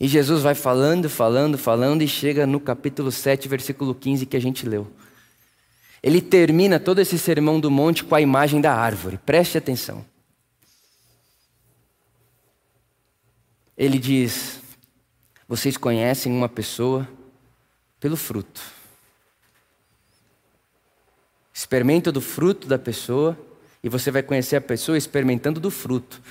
E 0.00 0.08
Jesus 0.08 0.42
vai 0.42 0.54
falando, 0.54 1.10
falando, 1.10 1.58
falando 1.58 2.00
e 2.00 2.08
chega 2.08 2.46
no 2.46 2.58
capítulo 2.58 3.12
7, 3.12 3.46
versículo 3.46 3.94
15 3.94 4.24
que 4.24 4.36
a 4.36 4.40
gente 4.40 4.66
leu. 4.66 4.90
Ele 6.02 6.22
termina 6.22 6.80
todo 6.80 7.00
esse 7.00 7.18
sermão 7.18 7.60
do 7.60 7.70
monte 7.70 8.02
com 8.02 8.14
a 8.14 8.20
imagem 8.20 8.62
da 8.62 8.74
árvore. 8.74 9.18
Preste 9.18 9.58
atenção. 9.58 10.02
Ele 13.76 13.98
diz: 13.98 14.60
Vocês 15.46 15.76
conhecem 15.76 16.32
uma 16.32 16.48
pessoa 16.48 17.06
pelo 18.00 18.16
fruto. 18.16 18.62
Experimenta 21.52 22.10
do 22.10 22.22
fruto 22.22 22.66
da 22.66 22.78
pessoa 22.78 23.38
e 23.84 23.88
você 23.90 24.10
vai 24.10 24.22
conhecer 24.22 24.56
a 24.56 24.60
pessoa 24.62 24.96
experimentando 24.96 25.60
do 25.60 25.70
fruto. 25.70 26.22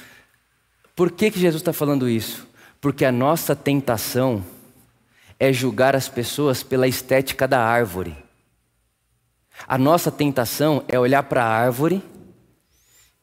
Por 0.95 1.11
que, 1.11 1.29
que 1.29 1.39
Jesus 1.39 1.61
está 1.61 1.71
falando 1.71 2.09
isso? 2.09 2.48
Porque 2.81 3.03
a 3.03 3.11
nossa 3.11 3.55
tentação 3.55 4.43
é 5.39 5.51
julgar 5.51 5.95
as 5.95 6.07
pessoas 6.07 6.63
pela 6.63 6.87
estética 6.87 7.47
da 7.47 7.59
árvore. 7.59 8.15
A 9.67 9.77
nossa 9.77 10.11
tentação 10.11 10.83
é 10.87 10.97
olhar 10.97 11.23
para 11.23 11.43
a 11.43 11.47
árvore 11.47 12.01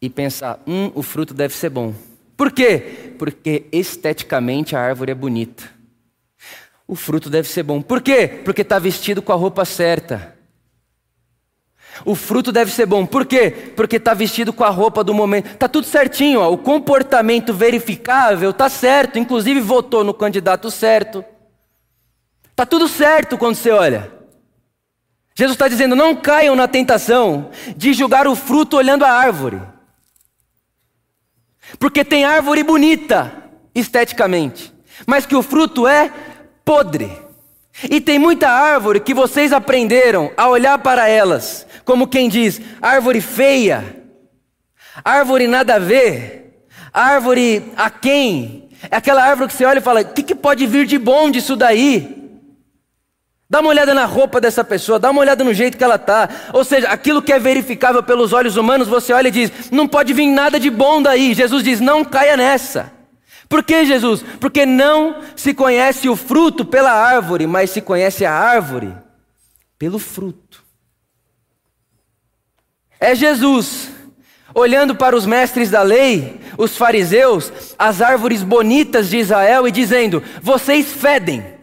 e 0.00 0.10
pensar: 0.10 0.60
hum, 0.66 0.90
o 0.94 1.02
fruto 1.02 1.32
deve 1.32 1.54
ser 1.54 1.70
bom. 1.70 1.94
Por 2.36 2.52
quê? 2.52 3.14
Porque 3.18 3.66
esteticamente 3.72 4.76
a 4.76 4.80
árvore 4.80 5.12
é 5.12 5.14
bonita. 5.14 5.64
O 6.86 6.94
fruto 6.94 7.30
deve 7.30 7.48
ser 7.48 7.62
bom. 7.62 7.80
Por 7.80 8.00
quê? 8.00 8.28
Porque 8.44 8.62
está 8.62 8.78
vestido 8.78 9.22
com 9.22 9.32
a 9.32 9.36
roupa 9.36 9.64
certa. 9.64 10.36
O 12.04 12.14
fruto 12.14 12.52
deve 12.52 12.70
ser 12.70 12.87
bom. 12.87 13.06
Por 13.06 13.24
quê? 13.24 13.50
Porque 13.76 13.96
está 13.96 14.14
vestido 14.14 14.52
com 14.52 14.64
a 14.64 14.68
roupa 14.68 15.02
do 15.02 15.14
momento. 15.14 15.50
Está 15.50 15.68
tudo 15.68 15.87
certinho. 15.87 16.40
Ó. 16.40 16.50
O 16.52 16.59
comportamento 16.59 17.52
verificável 17.52 18.50
está 18.50 18.68
certo. 18.68 19.18
Inclusive 19.18 19.61
votou 19.61 20.04
no 20.04 20.14
candidato 20.14 20.70
certo. 20.70 21.24
Está 22.50 22.64
tudo 22.64 22.88
certo 22.88 23.37
quando 23.37 23.54
você 23.54 23.70
olha. 23.70 24.12
Jesus 25.35 25.54
está 25.54 25.68
dizendo: 25.68 25.94
não 25.94 26.16
caiam 26.16 26.56
na 26.56 26.66
tentação 26.66 27.50
de 27.76 27.92
julgar 27.92 28.26
o 28.26 28.35
fruto 28.35 28.76
olhando 28.76 29.04
a 29.04 29.11
árvore. 29.11 29.61
Porque 31.78 32.04
tem 32.04 32.24
árvore 32.24 32.62
bonita, 32.62 33.32
esteticamente, 33.74 34.72
mas 35.06 35.26
que 35.26 35.35
o 35.35 35.42
fruto 35.42 35.87
é 35.87 36.11
podre. 36.64 37.25
E 37.90 38.00
tem 38.00 38.18
muita 38.18 38.48
árvore 38.48 39.00
que 39.00 39.12
vocês 39.12 39.52
aprenderam 39.52 40.32
a 40.36 40.48
olhar 40.48 40.78
para 40.78 41.08
elas 41.08 41.66
como 41.86 42.08
quem 42.08 42.28
diz, 42.28 42.60
árvore 42.82 43.20
feia, 43.20 44.02
árvore 45.04 45.46
nada 45.46 45.76
a 45.76 45.78
ver, 45.78 46.66
árvore 46.92 47.72
a 47.76 47.88
quem? 47.88 48.68
É 48.90 48.96
aquela 48.96 49.22
árvore 49.22 49.48
que 49.48 49.54
você 49.54 49.64
olha 49.64 49.78
e 49.78 49.82
fala: 49.82 50.00
o 50.00 50.12
que, 50.12 50.24
que 50.24 50.34
pode 50.34 50.66
vir 50.66 50.84
de 50.84 50.98
bom 50.98 51.30
disso 51.30 51.54
daí? 51.54 52.12
Dá 53.48 53.60
uma 53.60 53.70
olhada 53.70 53.94
na 53.94 54.04
roupa 54.04 54.40
dessa 54.40 54.64
pessoa, 54.64 54.98
dá 54.98 55.10
uma 55.10 55.20
olhada 55.20 55.44
no 55.44 55.54
jeito 55.54 55.78
que 55.78 55.84
ela 55.84 55.94
está. 55.94 56.28
Ou 56.52 56.64
seja, 56.64 56.88
aquilo 56.88 57.22
que 57.22 57.32
é 57.32 57.38
verificável 57.38 58.02
pelos 58.02 58.32
olhos 58.32 58.56
humanos, 58.56 58.88
você 58.88 59.12
olha 59.12 59.28
e 59.28 59.30
diz: 59.30 59.70
não 59.70 59.86
pode 59.86 60.12
vir 60.12 60.26
nada 60.26 60.58
de 60.58 60.68
bom 60.68 61.00
daí. 61.00 61.34
Jesus 61.34 61.62
diz: 61.62 61.80
não 61.80 62.04
caia 62.04 62.36
nessa. 62.36 62.95
Por 63.48 63.62
que, 63.62 63.85
Jesus? 63.85 64.24
Porque 64.40 64.66
não 64.66 65.22
se 65.37 65.54
conhece 65.54 66.09
o 66.09 66.16
fruto 66.16 66.64
pela 66.64 66.92
árvore, 66.92 67.46
mas 67.46 67.70
se 67.70 67.80
conhece 67.80 68.24
a 68.24 68.32
árvore 68.32 68.94
pelo 69.78 69.98
fruto. 69.98 70.64
É 72.98 73.14
Jesus 73.14 73.90
olhando 74.54 74.96
para 74.96 75.14
os 75.14 75.26
mestres 75.26 75.70
da 75.70 75.82
lei, 75.82 76.40
os 76.56 76.76
fariseus, 76.76 77.52
as 77.78 78.00
árvores 78.00 78.42
bonitas 78.42 79.11
de 79.11 79.18
Israel 79.18 79.68
e 79.68 79.70
dizendo: 79.70 80.22
Vocês 80.42 80.92
fedem. 80.92 81.54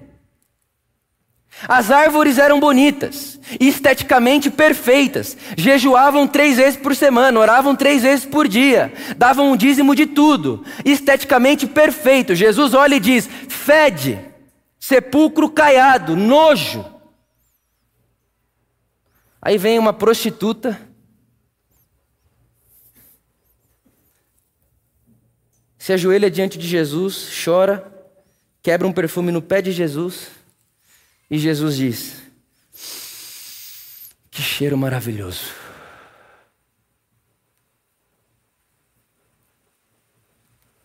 As 1.68 1.92
árvores 1.92 2.38
eram 2.38 2.60
bonitas, 2.60 3.33
esteticamente 3.60 4.50
perfeitas, 4.50 5.38
jejuavam 5.58 6.28
três 6.28 6.58
vezes 6.58 6.80
por 6.80 6.96
semana, 6.96 7.40
oravam 7.40 7.76
três 7.76 8.04
vezes 8.04 8.26
por 8.26 8.48
dia, 8.48 8.94
davam 9.18 9.52
um 9.52 9.58
dízimo 9.58 9.96
de 9.96 10.06
tudo, 10.06 10.64
esteticamente 10.84 11.68
perfeito. 11.68 12.36
Jesus 12.36 12.74
olha 12.74 12.96
e 12.96 13.00
diz: 13.00 13.28
fede, 13.48 14.20
sepulcro 14.80 15.50
caiado, 15.50 16.16
nojo. 16.16 16.86
Aí 19.42 19.58
vem 19.58 19.78
uma 19.78 19.92
prostituta, 19.92 20.80
se 25.78 25.92
ajoelha 25.92 26.32
diante 26.32 26.58
de 26.58 26.66
Jesus, 26.66 27.30
chora, 27.44 27.92
quebra 28.62 28.88
um 28.88 28.94
perfume 28.94 29.34
no 29.34 29.42
pé 29.42 29.62
de 29.62 29.74
Jesus, 29.74 30.30
e 31.30 31.38
Jesus 31.38 31.76
diz: 31.76 32.23
Que 34.34 34.42
cheiro 34.42 34.76
maravilhoso. 34.76 35.54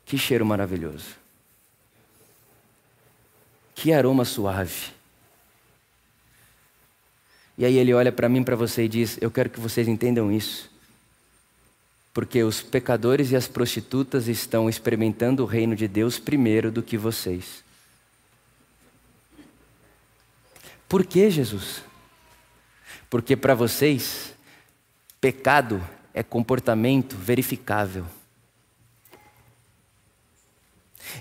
Que 0.04 0.18
cheiro 0.18 0.44
maravilhoso. 0.44 1.16
Que 3.74 3.90
aroma 3.90 4.26
suave. 4.26 4.92
E 7.56 7.64
aí 7.64 7.78
ele 7.78 7.94
olha 7.94 8.12
para 8.12 8.28
mim, 8.28 8.44
para 8.44 8.54
você 8.54 8.84
e 8.84 8.88
diz: 8.88 9.16
Eu 9.18 9.30
quero 9.30 9.48
que 9.48 9.58
vocês 9.58 9.88
entendam 9.88 10.30
isso. 10.30 10.70
Porque 12.12 12.42
os 12.42 12.60
pecadores 12.60 13.30
e 13.30 13.36
as 13.36 13.48
prostitutas 13.48 14.28
estão 14.28 14.68
experimentando 14.68 15.42
o 15.42 15.46
reino 15.46 15.74
de 15.74 15.88
Deus 15.88 16.18
primeiro 16.18 16.70
do 16.70 16.82
que 16.82 16.98
vocês. 16.98 17.64
Por 20.86 21.06
que, 21.06 21.30
Jesus? 21.30 21.87
Porque 23.10 23.36
para 23.36 23.54
vocês, 23.54 24.34
pecado 25.20 25.82
é 26.12 26.22
comportamento 26.22 27.16
verificável. 27.16 28.04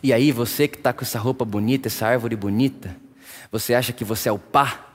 E 0.04 0.12
aí, 0.12 0.32
você 0.32 0.67
que 0.67 0.78
está 0.78 0.91
com 0.91 1.04
essa 1.04 1.19
roupa 1.19 1.45
bonita, 1.45 1.88
essa 1.88 2.08
árvore 2.08 2.36
bonita, 2.36 2.95
você 3.52 3.73
acha 3.73 3.93
que 3.93 4.04
você 4.04 4.28
é 4.28 4.32
o 4.32 4.39
pá? 4.39 4.86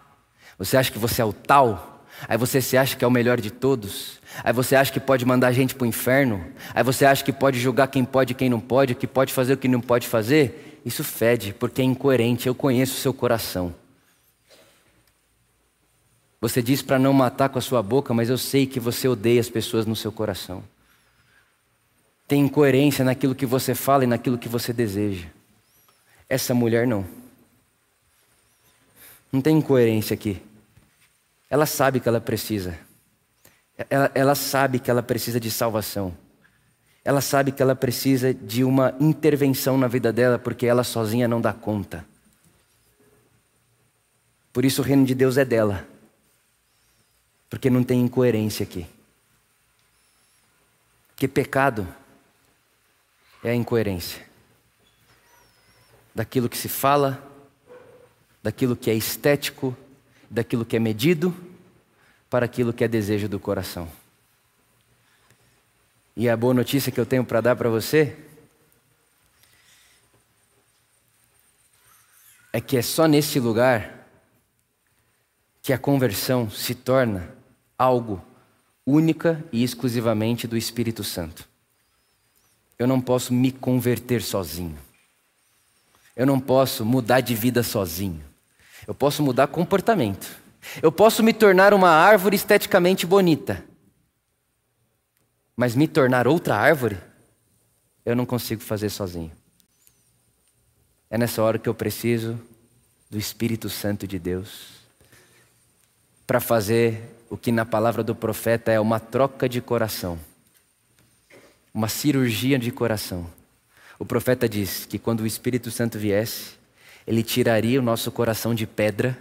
Você 0.58 0.76
acha 0.76 0.92
que 0.92 0.98
você 0.98 1.22
é 1.22 1.24
o 1.24 1.32
tal? 1.32 2.04
Aí 2.28 2.36
você 2.36 2.60
se 2.60 2.76
acha 2.76 2.96
que 2.96 3.04
é 3.04 3.08
o 3.08 3.10
melhor 3.10 3.40
de 3.40 3.50
todos? 3.50 4.20
Aí 4.44 4.52
você 4.52 4.76
acha 4.76 4.92
que 4.92 5.00
pode 5.00 5.24
mandar 5.24 5.52
gente 5.52 5.74
para 5.74 5.84
o 5.84 5.88
inferno? 5.88 6.44
Aí 6.74 6.82
você 6.82 7.04
acha 7.04 7.24
que 7.24 7.32
pode 7.32 7.58
julgar 7.58 7.88
quem 7.88 8.04
pode 8.04 8.32
e 8.32 8.34
quem 8.34 8.48
não 8.48 8.60
pode, 8.60 8.94
que 8.94 9.06
pode 9.06 9.32
fazer 9.32 9.54
o 9.54 9.56
que 9.56 9.66
não 9.66 9.80
pode 9.80 10.06
fazer? 10.06 10.80
Isso 10.84 11.02
fede, 11.02 11.52
porque 11.52 11.80
é 11.80 11.84
incoerente. 11.84 12.46
Eu 12.46 12.54
conheço 12.54 12.94
o 12.94 13.00
seu 13.00 13.14
coração. 13.14 13.74
Você 16.42 16.60
diz 16.60 16.82
para 16.82 16.98
não 16.98 17.12
matar 17.12 17.48
com 17.50 17.58
a 17.60 17.62
sua 17.62 17.80
boca, 17.80 18.12
mas 18.12 18.28
eu 18.28 18.36
sei 18.36 18.66
que 18.66 18.80
você 18.80 19.06
odeia 19.06 19.40
as 19.40 19.48
pessoas 19.48 19.86
no 19.86 19.94
seu 19.94 20.10
coração. 20.10 20.60
Tem 22.26 22.40
incoerência 22.40 23.04
naquilo 23.04 23.32
que 23.32 23.46
você 23.46 23.76
fala 23.76 24.02
e 24.02 24.08
naquilo 24.08 24.36
que 24.36 24.48
você 24.48 24.72
deseja. 24.72 25.28
Essa 26.28 26.52
mulher 26.52 26.84
não. 26.84 27.06
Não 29.30 29.40
tem 29.40 29.58
incoerência 29.58 30.14
aqui. 30.14 30.42
Ela 31.48 31.64
sabe 31.64 32.00
que 32.00 32.08
ela 32.08 32.20
precisa. 32.20 32.76
Ela, 33.88 34.10
ela 34.12 34.34
sabe 34.34 34.80
que 34.80 34.90
ela 34.90 35.02
precisa 35.02 35.38
de 35.38 35.48
salvação. 35.48 36.12
Ela 37.04 37.20
sabe 37.20 37.52
que 37.52 37.62
ela 37.62 37.76
precisa 37.76 38.34
de 38.34 38.64
uma 38.64 38.96
intervenção 38.98 39.78
na 39.78 39.86
vida 39.86 40.12
dela, 40.12 40.40
porque 40.40 40.66
ela 40.66 40.82
sozinha 40.82 41.28
não 41.28 41.40
dá 41.40 41.52
conta. 41.52 42.04
Por 44.52 44.64
isso 44.64 44.82
o 44.82 44.84
reino 44.84 45.06
de 45.06 45.14
Deus 45.14 45.36
é 45.36 45.44
dela. 45.44 45.91
Porque 47.52 47.68
não 47.68 47.84
tem 47.84 48.00
incoerência 48.00 48.64
aqui. 48.64 48.86
Porque 51.08 51.28
pecado 51.28 51.86
é 53.44 53.50
a 53.50 53.54
incoerência 53.54 54.26
daquilo 56.14 56.48
que 56.48 56.56
se 56.56 56.70
fala, 56.70 57.22
daquilo 58.42 58.74
que 58.74 58.90
é 58.90 58.94
estético, 58.94 59.76
daquilo 60.30 60.64
que 60.64 60.76
é 60.76 60.78
medido 60.78 61.36
para 62.30 62.46
aquilo 62.46 62.72
que 62.72 62.84
é 62.84 62.88
desejo 62.88 63.28
do 63.28 63.38
coração. 63.38 63.86
E 66.16 66.30
a 66.30 66.36
boa 66.38 66.54
notícia 66.54 66.90
que 66.90 66.98
eu 66.98 67.04
tenho 67.04 67.22
para 67.22 67.42
dar 67.42 67.54
para 67.54 67.68
você 67.68 68.16
é 72.50 72.62
que 72.62 72.78
é 72.78 72.82
só 72.82 73.06
nesse 73.06 73.38
lugar 73.38 74.08
que 75.62 75.74
a 75.74 75.78
conversão 75.78 76.50
se 76.50 76.74
torna 76.74 77.41
algo 77.82 78.22
única 78.86 79.44
e 79.52 79.62
exclusivamente 79.62 80.46
do 80.46 80.56
Espírito 80.56 81.02
Santo. 81.02 81.48
Eu 82.78 82.86
não 82.86 83.00
posso 83.00 83.32
me 83.32 83.50
converter 83.50 84.22
sozinho. 84.22 84.78
Eu 86.14 86.26
não 86.26 86.38
posso 86.38 86.84
mudar 86.84 87.20
de 87.20 87.34
vida 87.34 87.62
sozinho. 87.62 88.22
Eu 88.86 88.94
posso 88.94 89.22
mudar 89.22 89.48
comportamento. 89.48 90.40
Eu 90.80 90.92
posso 90.92 91.22
me 91.22 91.32
tornar 91.32 91.74
uma 91.74 91.90
árvore 91.90 92.36
esteticamente 92.36 93.04
bonita, 93.04 93.64
mas 95.56 95.74
me 95.74 95.88
tornar 95.88 96.28
outra 96.28 96.56
árvore, 96.56 96.98
eu 98.06 98.14
não 98.14 98.24
consigo 98.24 98.62
fazer 98.62 98.88
sozinho. 98.88 99.32
É 101.10 101.18
nessa 101.18 101.42
hora 101.42 101.58
que 101.58 101.68
eu 101.68 101.74
preciso 101.74 102.38
do 103.10 103.18
Espírito 103.18 103.68
Santo 103.68 104.06
de 104.06 104.20
Deus 104.20 104.68
para 106.26 106.40
fazer 106.40 107.02
o 107.32 107.36
que 107.38 107.50
na 107.50 107.64
palavra 107.64 108.02
do 108.02 108.14
profeta 108.14 108.70
é 108.70 108.78
uma 108.78 109.00
troca 109.00 109.48
de 109.48 109.58
coração, 109.62 110.18
uma 111.72 111.88
cirurgia 111.88 112.58
de 112.58 112.70
coração. 112.70 113.26
O 113.98 114.04
profeta 114.04 114.46
diz 114.46 114.84
que 114.84 114.98
quando 114.98 115.20
o 115.20 115.26
Espírito 115.26 115.70
Santo 115.70 115.98
viesse, 115.98 116.58
ele 117.06 117.22
tiraria 117.22 117.80
o 117.80 117.82
nosso 117.82 118.12
coração 118.12 118.54
de 118.54 118.66
pedra 118.66 119.18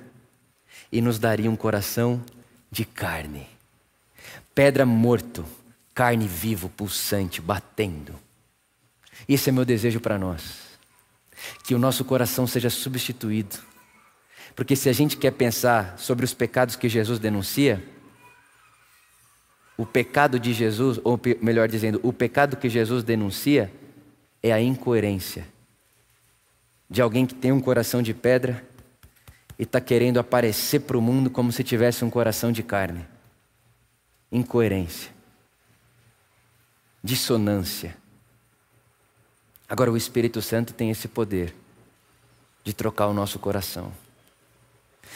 e 0.92 1.00
nos 1.02 1.20
daria 1.20 1.50
um 1.50 1.56
coração 1.56 2.22
de 2.70 2.84
carne. 2.84 3.48
Pedra 4.54 4.86
morto, 4.86 5.46
carne 5.94 6.28
vivo, 6.28 6.68
pulsante, 6.68 7.40
batendo. 7.40 8.14
Esse 9.26 9.52
é 9.52 9.54
meu 9.54 9.64
desejo 9.64 10.02
para 10.02 10.20
nós. 10.20 10.78
Que 11.64 11.74
o 11.74 11.80
nosso 11.80 12.04
coração 12.04 12.46
seja 12.46 12.70
substituído. 12.70 13.58
Porque 14.54 14.76
se 14.76 14.90
a 14.90 14.94
gente 14.94 15.16
quer 15.16 15.32
pensar 15.32 15.98
sobre 15.98 16.26
os 16.26 16.34
pecados 16.34 16.76
que 16.76 16.90
Jesus 16.90 17.18
denuncia, 17.18 17.82
o 19.82 19.86
pecado 19.86 20.40
de 20.40 20.54
Jesus, 20.54 21.00
ou 21.04 21.20
melhor 21.42 21.68
dizendo, 21.68 22.00
o 22.04 22.14
pecado 22.14 22.56
que 22.56 22.70
Jesus 22.70 23.04
denuncia 23.04 23.74
é 24.44 24.54
a 24.54 24.62
incoerência 24.62 25.48
de 26.88 27.02
alguém 27.02 27.26
que 27.26 27.34
tem 27.34 27.52
um 27.52 27.60
coração 27.60 28.00
de 28.00 28.14
pedra 28.14 28.64
e 29.58 29.64
está 29.64 29.82
querendo 29.82 30.20
aparecer 30.20 30.82
para 30.82 30.96
o 30.96 31.02
mundo 31.02 31.32
como 31.32 31.52
se 31.52 31.64
tivesse 31.64 32.06
um 32.06 32.12
coração 32.12 32.52
de 32.52 32.62
carne. 32.62 33.08
Incoerência. 34.32 35.10
Dissonância. 37.04 37.98
Agora, 39.68 39.92
o 39.92 39.98
Espírito 39.98 40.44
Santo 40.44 40.76
tem 40.76 40.92
esse 40.92 41.08
poder 41.08 41.56
de 42.64 42.72
trocar 42.72 43.08
o 43.08 43.14
nosso 43.14 43.40
coração. 43.40 43.92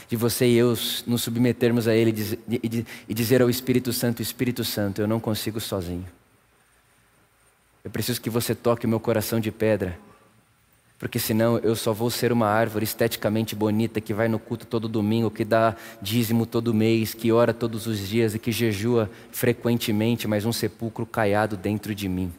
De 0.07 0.15
você 0.15 0.47
e 0.47 0.55
eu 0.55 0.69
nos 1.07 1.23
submetermos 1.23 1.87
a 1.87 1.95
Ele 1.95 2.13
e 3.07 3.13
dizer 3.13 3.41
ao 3.41 3.49
Espírito 3.49 3.91
Santo: 3.91 4.21
Espírito 4.21 4.63
Santo, 4.63 5.01
eu 5.01 5.07
não 5.07 5.19
consigo 5.19 5.59
sozinho. 5.59 6.05
Eu 7.83 7.91
preciso 7.91 8.21
que 8.21 8.29
você 8.29 8.53
toque 8.53 8.85
o 8.85 8.89
meu 8.89 8.99
coração 8.99 9.39
de 9.39 9.51
pedra 9.51 9.97
porque 10.97 11.19
senão 11.19 11.57
eu 11.59 11.75
só 11.75 11.91
vou 11.91 12.09
ser 12.09 12.31
uma 12.31 12.47
árvore 12.47 12.85
esteticamente 12.85 13.53
bonita 13.53 13.99
que 13.99 14.13
vai 14.13 14.27
no 14.27 14.39
culto 14.39 14.65
todo 14.65 14.87
domingo, 14.87 15.29
que 15.29 15.43
dá 15.43 15.75
dízimo 16.01 16.45
todo 16.45 16.73
mês, 16.73 17.13
que 17.13 17.31
ora 17.31 17.53
todos 17.53 17.85
os 17.85 17.99
dias 17.99 18.33
e 18.33 18.39
que 18.39 18.51
jejua 18.51 19.09
frequentemente, 19.31 20.27
mas 20.27 20.45
um 20.45 20.53
sepulcro 20.53 21.05
caiado 21.05 21.57
dentro 21.57 21.93
de 21.93 22.07
mim. 22.07 22.31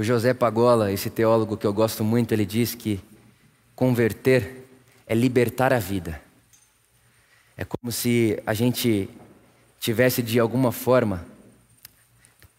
O 0.00 0.02
José 0.02 0.32
Pagola, 0.32 0.90
esse 0.90 1.10
teólogo 1.10 1.58
que 1.58 1.66
eu 1.66 1.74
gosto 1.74 2.02
muito, 2.02 2.32
ele 2.32 2.46
diz 2.46 2.74
que 2.74 2.98
converter 3.74 4.66
é 5.06 5.14
libertar 5.14 5.74
a 5.74 5.78
vida. 5.78 6.18
É 7.54 7.66
como 7.66 7.92
se 7.92 8.42
a 8.46 8.54
gente 8.54 9.10
tivesse 9.78 10.22
de 10.22 10.40
alguma 10.40 10.72
forma 10.72 11.26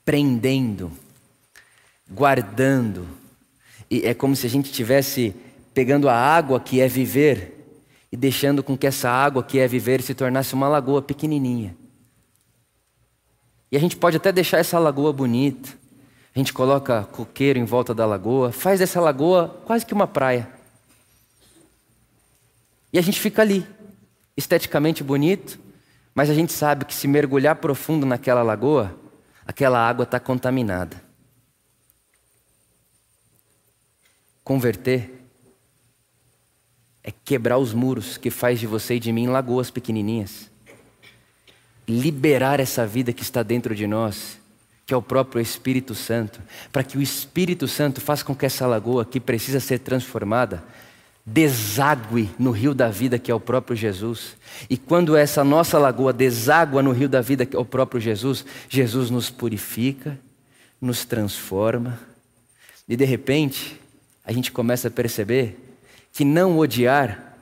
prendendo, 0.05 0.91
guardando. 2.11 3.07
E 3.89 4.05
é 4.05 4.13
como 4.13 4.35
se 4.35 4.45
a 4.45 4.49
gente 4.51 4.65
estivesse 4.67 5.33
pegando 5.73 6.07
a 6.07 6.13
água 6.13 6.59
que 6.59 6.79
é 6.79 6.87
viver 6.87 7.81
e 8.11 8.15
deixando 8.15 8.61
com 8.61 8.77
que 8.77 8.85
essa 8.85 9.09
água 9.09 9.43
que 9.43 9.57
é 9.57 9.67
viver 9.67 10.03
se 10.03 10.13
tornasse 10.13 10.53
uma 10.53 10.67
lagoa 10.67 11.01
pequenininha. 11.01 11.75
E 13.71 13.75
a 13.75 13.79
gente 13.79 13.97
pode 13.97 14.17
até 14.17 14.31
deixar 14.31 14.59
essa 14.59 14.77
lagoa 14.77 15.11
bonita. 15.11 15.80
A 16.33 16.39
gente 16.39 16.53
coloca 16.53 17.03
coqueiro 17.11 17.59
em 17.59 17.65
volta 17.65 17.93
da 17.93 18.05
lagoa, 18.05 18.51
faz 18.51 18.79
dessa 18.79 19.01
lagoa 19.01 19.61
quase 19.65 19.85
que 19.85 19.93
uma 19.93 20.07
praia. 20.07 20.47
E 22.93 22.97
a 22.97 23.01
gente 23.01 23.19
fica 23.19 23.41
ali, 23.41 23.65
esteticamente 24.35 25.03
bonito, 25.03 25.59
mas 26.15 26.29
a 26.29 26.33
gente 26.33 26.53
sabe 26.53 26.85
que 26.85 26.93
se 26.93 27.07
mergulhar 27.07 27.57
profundo 27.57 28.05
naquela 28.05 28.43
lagoa, 28.43 28.97
aquela 29.45 29.79
água 29.79 30.03
está 30.03 30.19
contaminada. 30.19 31.01
Converter 34.43 35.21
é 37.03 37.11
quebrar 37.11 37.57
os 37.57 37.73
muros 37.73 38.17
que 38.17 38.29
faz 38.29 38.59
de 38.59 38.67
você 38.67 38.95
e 38.95 38.99
de 38.99 39.11
mim 39.11 39.27
lagoas 39.27 39.71
pequenininhas. 39.71 40.49
Liberar 41.87 42.59
essa 42.59 42.85
vida 42.85 43.11
que 43.11 43.23
está 43.23 43.43
dentro 43.43 43.73
de 43.75 43.87
nós, 43.87 44.40
que 44.91 44.93
é 44.93 44.97
o 44.97 45.01
próprio 45.01 45.41
Espírito 45.41 45.95
Santo, 45.95 46.41
para 46.69 46.83
que 46.83 46.97
o 46.97 47.01
Espírito 47.01 47.65
Santo 47.65 48.01
faça 48.01 48.25
com 48.25 48.35
que 48.35 48.45
essa 48.45 48.67
lagoa 48.67 49.05
que 49.05 49.21
precisa 49.21 49.61
ser 49.61 49.79
transformada 49.79 50.61
deságue 51.25 52.29
no 52.37 52.51
rio 52.51 52.73
da 52.73 52.89
vida 52.89 53.17
que 53.17 53.31
é 53.31 53.33
o 53.33 53.39
próprio 53.39 53.73
Jesus. 53.73 54.35
E 54.69 54.75
quando 54.75 55.15
essa 55.15 55.45
nossa 55.45 55.79
lagoa 55.79 56.11
deságua 56.11 56.83
no 56.83 56.91
rio 56.91 57.07
da 57.07 57.21
vida 57.21 57.45
que 57.45 57.55
é 57.55 57.59
o 57.59 57.63
próprio 57.63 58.01
Jesus, 58.01 58.43
Jesus 58.67 59.09
nos 59.09 59.29
purifica, 59.29 60.19
nos 60.81 61.05
transforma. 61.05 61.97
E 62.85 62.97
de 62.97 63.05
repente, 63.05 63.79
a 64.25 64.33
gente 64.33 64.51
começa 64.51 64.89
a 64.89 64.91
perceber 64.91 65.57
que 66.11 66.25
não 66.25 66.59
odiar 66.59 67.37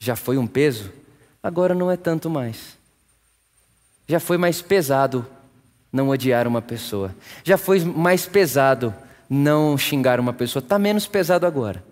já 0.00 0.16
foi 0.16 0.36
um 0.36 0.48
peso, 0.48 0.90
agora 1.40 1.76
não 1.76 1.92
é 1.92 1.96
tanto 1.96 2.28
mais. 2.28 2.76
Já 4.08 4.18
foi 4.18 4.36
mais 4.36 4.60
pesado 4.60 5.24
não 5.92 6.08
odiar 6.08 6.46
uma 6.46 6.62
pessoa. 6.62 7.14
Já 7.44 7.56
foi 7.56 7.80
mais 7.80 8.26
pesado 8.26 8.94
não 9.28 9.76
xingar 9.76 10.20
uma 10.20 10.32
pessoa. 10.32 10.62
Está 10.62 10.78
menos 10.78 11.06
pesado 11.06 11.46
agora. 11.46 11.82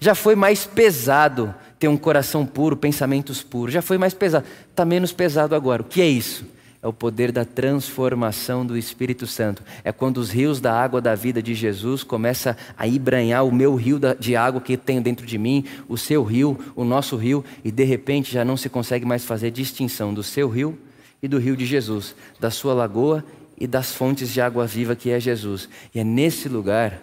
Já 0.00 0.14
foi 0.14 0.34
mais 0.34 0.66
pesado 0.66 1.54
ter 1.78 1.88
um 1.88 1.96
coração 1.96 2.44
puro, 2.44 2.76
pensamentos 2.76 3.42
puros. 3.42 3.72
Já 3.72 3.82
foi 3.82 3.98
mais 3.98 4.14
pesado. 4.14 4.46
Está 4.70 4.84
menos 4.84 5.12
pesado 5.12 5.54
agora. 5.54 5.82
O 5.82 5.84
que 5.84 6.00
é 6.00 6.06
isso? 6.08 6.44
é 6.80 6.86
o 6.86 6.92
poder 6.92 7.32
da 7.32 7.44
transformação 7.44 8.64
do 8.64 8.76
Espírito 8.76 9.26
Santo. 9.26 9.62
É 9.82 9.90
quando 9.90 10.18
os 10.18 10.30
rios 10.30 10.60
da 10.60 10.72
água 10.72 11.00
da 11.00 11.14
vida 11.14 11.42
de 11.42 11.54
Jesus 11.54 12.04
começam 12.04 12.54
a 12.76 12.86
embranhar 12.86 13.44
o 13.44 13.52
meu 13.52 13.74
rio 13.74 13.98
de 14.18 14.36
água 14.36 14.60
que 14.60 14.76
tenho 14.76 15.02
dentro 15.02 15.26
de 15.26 15.36
mim, 15.38 15.64
o 15.88 15.98
seu 15.98 16.22
rio, 16.22 16.56
o 16.76 16.84
nosso 16.84 17.16
rio, 17.16 17.44
e 17.64 17.72
de 17.72 17.82
repente 17.82 18.32
já 18.32 18.44
não 18.44 18.56
se 18.56 18.68
consegue 18.68 19.04
mais 19.04 19.24
fazer 19.24 19.50
distinção 19.50 20.14
do 20.14 20.22
seu 20.22 20.48
rio 20.48 20.78
e 21.22 21.28
do 21.28 21.38
rio 21.38 21.56
de 21.56 21.66
Jesus, 21.66 22.14
da 22.38 22.50
sua 22.50 22.74
lagoa 22.74 23.24
e 23.56 23.66
das 23.66 23.92
fontes 23.92 24.32
de 24.32 24.40
água 24.40 24.66
viva 24.66 24.94
que 24.94 25.10
é 25.10 25.18
Jesus. 25.18 25.68
E 25.94 25.98
é 25.98 26.04
nesse 26.04 26.48
lugar, 26.48 27.00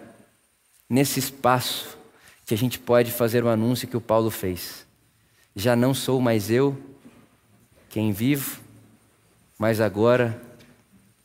nesse 0.88 1.18
espaço, 1.18 1.96
que 2.46 2.54
a 2.54 2.56
gente 2.56 2.78
pode 2.78 3.10
fazer 3.10 3.44
o 3.44 3.48
anúncio 3.48 3.88
que 3.88 3.96
o 3.96 4.00
Paulo 4.00 4.30
fez. 4.30 4.86
Já 5.54 5.74
não 5.74 5.92
sou 5.92 6.20
mais 6.20 6.50
eu 6.50 6.76
quem 7.90 8.12
vivo, 8.12 8.60
mas 9.58 9.80
agora 9.80 10.40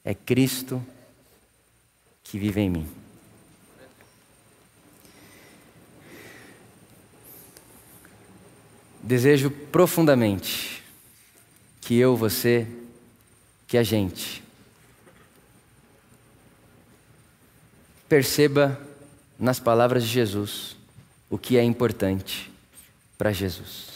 é 0.03 0.13
Cristo 0.13 0.83
que 2.23 2.39
vive 2.39 2.61
em 2.61 2.69
mim. 2.69 2.87
Desejo 9.03 9.49
profundamente 9.49 10.81
que 11.81 11.97
eu, 11.97 12.15
você, 12.15 12.67
que 13.71 13.77
a 13.77 13.83
gente. 13.83 14.43
Perceba 18.09 18.77
nas 19.39 19.61
palavras 19.61 20.03
de 20.03 20.09
Jesus 20.09 20.75
o 21.29 21.37
que 21.37 21.57
é 21.57 21.63
importante 21.63 22.51
para 23.17 23.31
Jesus. 23.31 23.89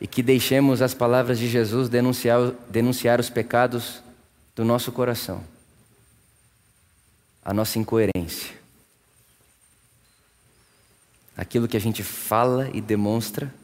e 0.00 0.06
que 0.06 0.20
deixemos 0.20 0.82
as 0.82 0.94
palavras 0.94 1.38
de 1.38 1.48
Jesus 1.48 1.88
denunciar, 1.88 2.50
denunciar 2.68 3.20
os 3.20 3.30
pecados 3.30 4.02
do 4.52 4.64
nosso 4.64 4.90
coração, 4.90 5.44
a 7.44 7.54
nossa 7.54 7.78
incoerência, 7.78 8.52
aquilo 11.36 11.68
que 11.68 11.76
a 11.76 11.80
gente 11.80 12.02
fala 12.02 12.68
e 12.74 12.80
demonstra, 12.80 13.54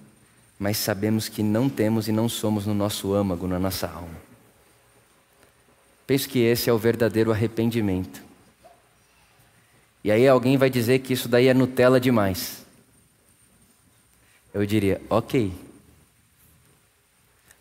mas 0.58 0.76
sabemos 0.76 1.28
que 1.28 1.42
não 1.42 1.68
temos 1.68 2.08
e 2.08 2.12
não 2.12 2.28
somos 2.28 2.66
no 2.66 2.74
nosso 2.74 3.14
âmago, 3.14 3.46
na 3.46 3.58
nossa 3.58 3.86
alma. 3.88 4.28
Penso 6.06 6.28
que 6.28 6.40
esse 6.40 6.68
é 6.68 6.72
o 6.72 6.78
verdadeiro 6.78 7.30
arrependimento. 7.30 8.22
E 10.02 10.10
aí 10.10 10.26
alguém 10.26 10.56
vai 10.56 10.70
dizer 10.70 11.00
que 11.00 11.12
isso 11.12 11.28
daí 11.28 11.48
é 11.48 11.54
Nutella 11.54 12.00
demais. 12.00 12.64
Eu 14.54 14.64
diria, 14.64 15.00
ok. 15.10 15.52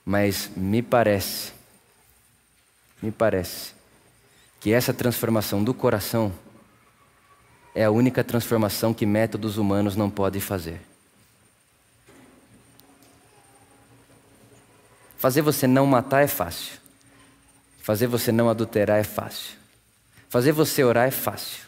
Mas 0.05 0.49
me 0.55 0.81
parece, 0.81 1.51
me 3.01 3.11
parece, 3.11 3.73
que 4.61 4.71
essa 4.71 4.93
transformação 4.93 5.63
do 5.63 5.73
coração 5.73 6.31
é 7.75 7.83
a 7.83 7.91
única 7.91 8.23
transformação 8.23 8.93
que 8.93 9.05
métodos 9.05 9.57
humanos 9.57 9.95
não 9.95 10.09
podem 10.09 10.41
fazer. 10.41 10.86
Fazer 15.17 15.41
você 15.41 15.65
não 15.65 15.85
matar 15.85 16.23
é 16.23 16.27
fácil. 16.27 16.73
Fazer 17.79 18.07
você 18.07 18.31
não 18.31 18.49
adulterar 18.49 18.99
é 18.99 19.03
fácil. 19.03 19.55
Fazer 20.29 20.51
você 20.51 20.83
orar 20.83 21.07
é 21.07 21.11
fácil. 21.11 21.65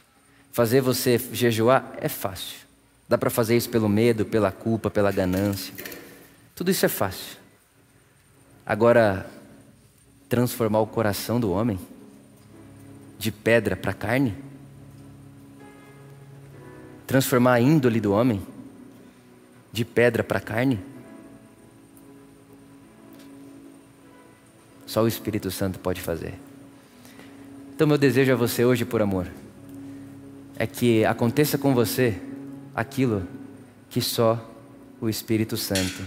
Fazer 0.52 0.82
você 0.82 1.18
jejuar 1.32 1.94
é 1.98 2.08
fácil. 2.08 2.58
Dá 3.08 3.18
para 3.18 3.30
fazer 3.30 3.58
isso 3.58 3.70
pelo 3.70 3.90
medo, 3.90 4.26
pela 4.26 4.52
culpa, 4.52 4.92
pela 4.92 5.12
ganância. 5.12 5.74
Tudo 6.54 6.70
isso 6.70 6.86
é 6.86 6.90
fácil. 6.90 7.38
Agora, 8.66 9.26
transformar 10.28 10.82
o 10.82 10.88
coração 10.88 11.40
do 11.40 11.52
homem 11.52 11.80
de 13.18 13.32
pedra 13.32 13.76
para 13.76 13.94
carne? 13.94 14.36
Transformar 17.08 17.54
a 17.54 17.62
índole 17.62 18.00
do 18.00 18.12
homem 18.12 18.46
de 19.72 19.84
pedra 19.84 20.24
para 20.24 20.40
carne? 20.40 20.80
Só 24.90 25.04
o 25.04 25.08
Espírito 25.08 25.52
Santo 25.52 25.78
pode 25.78 26.02
fazer. 26.02 26.34
Então, 27.76 27.86
meu 27.86 27.96
desejo 27.96 28.34
a 28.34 28.36
você 28.36 28.66
hoje, 28.66 28.86
por 28.86 29.04
amor, 29.04 29.28
é 30.56 30.66
que 30.66 31.06
aconteça 31.06 31.60
com 31.60 31.76
você 31.76 32.20
aquilo 32.74 33.22
que 33.88 34.02
só 34.02 34.44
o 35.00 35.08
Espírito 35.08 35.56
Santo 35.56 36.04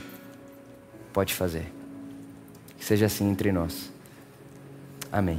pode 1.13 1.33
fazer. 1.33 1.73
Que 2.77 2.85
seja 2.85 3.07
assim 3.07 3.31
entre 3.31 3.53
nós. 3.53 3.89
Amém. 5.13 5.39